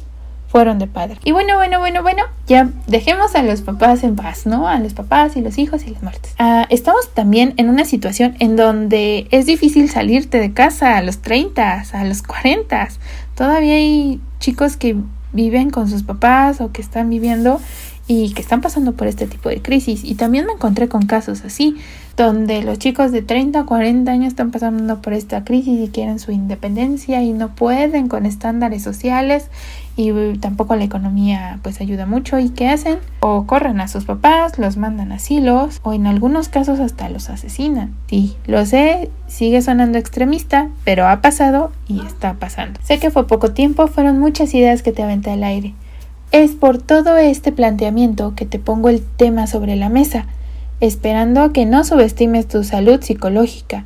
fueron 0.46 0.78
de 0.78 0.86
padre. 0.86 1.18
Y 1.24 1.32
bueno, 1.32 1.56
bueno, 1.56 1.80
bueno, 1.80 2.02
bueno, 2.02 2.22
ya 2.46 2.70
dejemos 2.86 3.34
a 3.34 3.42
los 3.42 3.62
papás 3.62 4.04
en 4.04 4.14
paz, 4.14 4.46
¿no? 4.46 4.68
A 4.68 4.78
los 4.78 4.94
papás 4.94 5.36
y 5.36 5.42
los 5.42 5.58
hijos 5.58 5.84
y 5.84 5.90
las 5.90 6.02
muertes. 6.02 6.34
Ah, 6.38 6.66
estamos 6.70 7.12
también 7.12 7.54
en 7.56 7.68
una 7.68 7.84
situación 7.84 8.36
en 8.38 8.54
donde 8.54 9.26
es 9.32 9.46
difícil 9.46 9.90
salirte 9.90 10.38
de 10.38 10.52
casa 10.52 10.96
a 10.96 11.02
los 11.02 11.18
30, 11.18 11.84
a 11.92 12.04
los 12.04 12.22
40. 12.22 12.88
Todavía 13.34 13.74
hay 13.74 14.20
chicos 14.38 14.76
que 14.76 14.96
viven 15.32 15.70
con 15.70 15.88
sus 15.90 16.04
papás 16.04 16.60
o 16.60 16.70
que 16.70 16.80
están 16.80 17.10
viviendo 17.10 17.60
y 18.06 18.32
que 18.34 18.40
están 18.40 18.60
pasando 18.60 18.92
por 18.92 19.08
este 19.08 19.26
tipo 19.26 19.48
de 19.48 19.60
crisis. 19.60 20.04
Y 20.04 20.14
también 20.14 20.46
me 20.46 20.52
encontré 20.52 20.88
con 20.88 21.06
casos 21.06 21.44
así, 21.44 21.76
donde 22.18 22.64
los 22.64 22.80
chicos 22.80 23.12
de 23.12 23.22
30 23.22 23.60
o 23.60 23.66
40 23.66 24.10
años 24.10 24.26
están 24.26 24.50
pasando 24.50 25.00
por 25.00 25.12
esta 25.12 25.44
crisis 25.44 25.78
y 25.80 25.88
quieren 25.88 26.18
su 26.18 26.32
independencia 26.32 27.22
y 27.22 27.32
no 27.32 27.54
pueden 27.54 28.08
con 28.08 28.26
estándares 28.26 28.82
sociales 28.82 29.46
y 29.96 30.12
tampoco 30.38 30.74
la 30.74 30.82
economía 30.82 31.60
pues 31.62 31.80
ayuda 31.80 32.06
mucho 32.06 32.40
y 32.40 32.48
¿qué 32.48 32.68
hacen? 32.68 32.98
O 33.20 33.46
corren 33.46 33.80
a 33.80 33.86
sus 33.86 34.04
papás, 34.04 34.58
los 34.58 34.76
mandan 34.76 35.12
a 35.12 35.14
asilos 35.14 35.78
o 35.84 35.92
en 35.92 36.08
algunos 36.08 36.48
casos 36.48 36.80
hasta 36.80 37.08
los 37.08 37.30
asesinan. 37.30 37.94
Sí, 38.08 38.36
lo 38.46 38.66
sé, 38.66 39.10
sigue 39.28 39.62
sonando 39.62 39.96
extremista, 39.96 40.70
pero 40.82 41.06
ha 41.06 41.20
pasado 41.20 41.70
y 41.86 42.00
está 42.00 42.34
pasando. 42.34 42.80
Sé 42.82 42.98
que 42.98 43.12
fue 43.12 43.28
poco 43.28 43.52
tiempo, 43.52 43.86
fueron 43.86 44.18
muchas 44.18 44.52
ideas 44.54 44.82
que 44.82 44.90
te 44.90 45.04
aventé 45.04 45.30
al 45.30 45.44
aire. 45.44 45.72
Es 46.32 46.50
por 46.50 46.78
todo 46.78 47.16
este 47.16 47.52
planteamiento 47.52 48.34
que 48.34 48.44
te 48.44 48.58
pongo 48.58 48.88
el 48.88 49.02
tema 49.02 49.46
sobre 49.46 49.76
la 49.76 49.88
mesa, 49.88 50.26
esperando 50.80 51.52
que 51.52 51.66
no 51.66 51.84
subestimes 51.84 52.46
tu 52.48 52.64
salud 52.64 53.00
psicológica. 53.02 53.84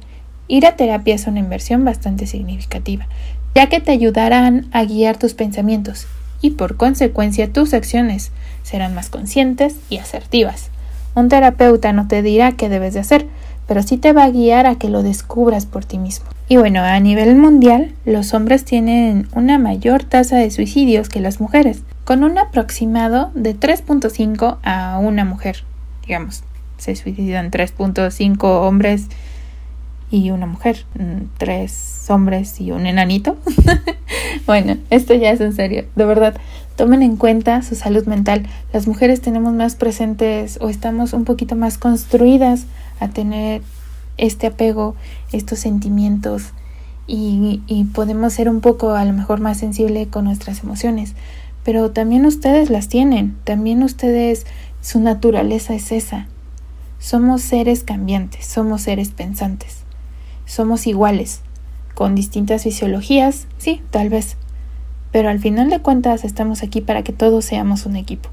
Ir 0.49 0.67
a 0.67 0.77
terapia 0.77 1.15
es 1.15 1.27
una 1.27 1.41
inversión 1.41 1.85
bastante 1.85 2.27
significativa, 2.27 3.07
ya 3.55 3.69
que 3.69 3.81
te 3.81 3.93
ayudarán 3.93 4.67
a 4.73 4.85
guiar 4.85 5.17
tus 5.19 5.35
pensamientos 5.35 6.07
y 6.43 6.51
por 6.51 6.77
consecuencia 6.77 7.51
tus 7.51 7.73
acciones 7.73 8.33
serán 8.63 8.95
más 8.95 9.09
conscientes 9.09 9.77
y 9.89 9.99
asertivas. 9.99 10.71
Un 11.15 11.29
terapeuta 11.29 11.93
no 11.93 12.09
te 12.09 12.23
dirá 12.23 12.53
qué 12.53 12.69
debes 12.69 12.95
de 12.95 13.01
hacer, 13.01 13.27
pero 13.67 13.83
sí 13.83 13.97
te 13.97 14.13
va 14.13 14.25
a 14.25 14.31
guiar 14.31 14.67
a 14.67 14.75
que 14.75 14.89
lo 14.89 15.03
descubras 15.03 15.67
por 15.67 15.85
ti 15.85 15.99
mismo. 15.99 16.27
Y 16.49 16.57
bueno, 16.57 16.83
a 16.83 16.99
nivel 17.01 17.37
mundial, 17.37 17.95
los 18.05 18.35
hombres 18.35 18.65
tienen 18.65 19.29
una 19.35 19.59
mayor 19.59 20.05
tasa 20.05 20.37
de 20.37 20.51
suicidios 20.51 21.09
que 21.09 21.21
las 21.21 21.41
mujeres, 21.41 21.83
con 22.05 22.25
un 22.25 22.37
aproximado 22.37 23.31
de 23.35 23.59
3.5 23.59 24.59
a 24.63 24.99
una 24.99 25.25
mujer, 25.25 25.65
digamos. 26.07 26.43
Se 26.83 26.97
suicidan 26.97 27.53
3.5 27.53 28.43
hombres 28.43 29.07
y 30.11 30.31
una 30.31 30.47
mujer, 30.47 30.85
tres 31.39 32.05
hombres 32.09 32.61
y 32.61 32.73
un 32.73 32.87
enanito. 32.87 33.37
bueno, 34.47 34.77
esto 34.91 35.15
ya 35.15 35.31
es 35.31 35.41
en 35.41 35.53
serio, 35.53 35.85
de 35.95 36.05
verdad, 36.05 36.35
tomen 36.75 37.03
en 37.03 37.17
cuenta 37.17 37.63
su 37.63 37.77
salud 37.77 38.05
mental. 38.07 38.49
Las 38.73 38.89
mujeres 38.89 39.21
tenemos 39.21 39.53
más 39.53 39.77
presentes 39.77 40.59
o 40.61 40.69
estamos 40.69 41.13
un 41.13 41.25
poquito 41.25 41.55
más 41.55 41.79
construidas 41.79 42.67
a 42.99 43.07
tener 43.07 43.63
este 44.17 44.49
apego, 44.49 44.97
estos 45.31 45.61
sentimientos 45.61 46.51
y, 47.07 47.63
y 47.69 47.85
podemos 47.85 48.33
ser 48.33 48.49
un 48.49 48.61
poco 48.61 48.91
a 48.91 49.05
lo 49.05 49.13
mejor 49.13 49.39
más 49.39 49.59
sensible 49.59 50.09
con 50.09 50.25
nuestras 50.25 50.65
emociones 50.65 51.15
pero 51.65 51.93
también 51.93 52.27
ustedes 52.27 52.71
las 52.71 52.89
tienen, 52.89 53.37
también 53.45 53.83
ustedes, 53.83 54.47
su 54.81 55.01
naturaleza 55.01 55.75
es 55.75 55.93
esa. 55.93 56.27
Somos 57.03 57.43
seres 57.43 57.83
cambiantes, 57.83 58.47
somos 58.47 58.83
seres 58.83 59.11
pensantes, 59.11 59.79
somos 60.47 60.87
iguales, 60.87 61.41
con 61.97 62.15
distintas 62.15 62.63
fisiologías, 62.63 63.49
sí, 63.59 63.83
tal 63.91 64.09
vez, 64.09 64.37
pero 65.11 65.29
al 65.29 65.41
final 65.41 65.69
de 65.69 65.81
cuentas 65.81 66.23
estamos 66.23 66.63
aquí 66.63 66.81
para 66.81 67.03
que 67.03 67.13
todos 67.13 67.45
seamos 67.45 67.87
un 67.87 67.97
equipo. 67.97 68.29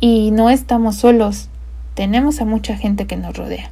Y 0.00 0.32
no 0.32 0.50
estamos 0.50 0.96
solos, 0.96 1.50
tenemos 1.94 2.40
a 2.40 2.44
mucha 2.44 2.76
gente 2.76 3.06
que 3.06 3.16
nos 3.16 3.36
rodea. 3.36 3.70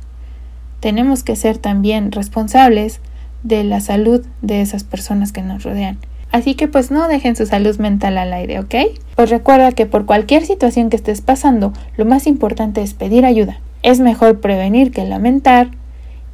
Tenemos 0.79 1.25
que 1.25 1.35
ser 1.35 1.59
también 1.59 2.13
responsables 2.13 3.01
de 3.43 3.65
la 3.65 3.81
salud 3.81 4.25
de 4.41 4.61
esas 4.61 4.85
personas 4.85 5.33
que 5.33 5.43
nos 5.43 5.65
rodean. 5.65 5.99
Así 6.31 6.55
que 6.55 6.69
pues 6.69 6.93
no 6.93 7.09
dejen 7.09 7.35
su 7.35 7.45
salud 7.45 7.77
mental 7.81 8.17
al 8.17 8.33
aire, 8.33 8.61
¿ok? 8.61 8.75
Pues 9.17 9.31
recuerda 9.31 9.73
que 9.73 9.87
por 9.87 10.07
cualquier 10.07 10.47
situación 10.47 10.91
que 10.91 10.97
estés 10.97 11.23
pasando, 11.23 11.73
lo 11.97 12.05
más 12.05 12.29
importante 12.29 12.83
es 12.83 12.95
pedir 12.95 13.27
ayuda. 13.27 13.59
Es 13.83 14.01
mejor 14.01 14.41
prevenir 14.41 14.93
que 14.93 15.05
lamentar. 15.05 15.71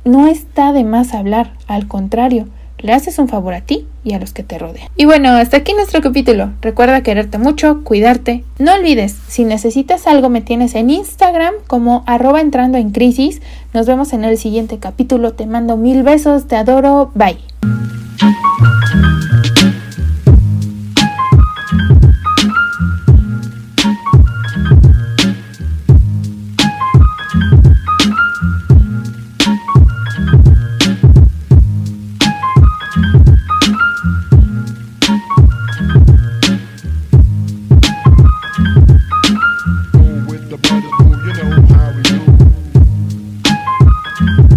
No 0.05 0.27
está 0.27 0.73
de 0.73 0.85
más 0.85 1.15
hablar, 1.15 1.53
al 1.67 1.89
contrario, 1.89 2.47
le 2.79 2.93
haces 2.93 3.19
un 3.19 3.29
favor 3.29 3.55
a 3.55 3.61
ti 3.61 3.87
y 4.05 4.13
a 4.13 4.19
los 4.19 4.33
que 4.33 4.43
te 4.43 4.59
rodean. 4.59 4.89
Y 4.97 5.05
bueno, 5.05 5.31
hasta 5.31 5.59
aquí 5.59 5.73
nuestro 5.75 6.01
capítulo. 6.01 6.51
Recuerda 6.63 7.03
quererte 7.03 7.39
mucho, 7.39 7.83
cuidarte. 7.83 8.45
No 8.59 8.73
olvides, 8.75 9.17
si 9.29 9.45
necesitas 9.45 10.07
algo 10.07 10.29
me 10.29 10.41
tienes 10.41 10.75
en 10.75 10.91
Instagram 10.91 11.55
como 11.67 12.05
arroba 12.07 12.41
entrando 12.41 12.79
en 12.79 12.91
crisis. 12.91 13.43
Nos 13.75 13.87
vemos 13.87 14.13
en 14.13 14.25
el 14.25 14.39
siguiente 14.39 14.79
capítulo. 14.79 15.33
Te 15.33 15.47
mando 15.47 15.77
mil 15.77 16.03
besos, 16.03 16.47
te 16.47 16.57
adoro, 16.57 17.11
bye. 17.15 17.39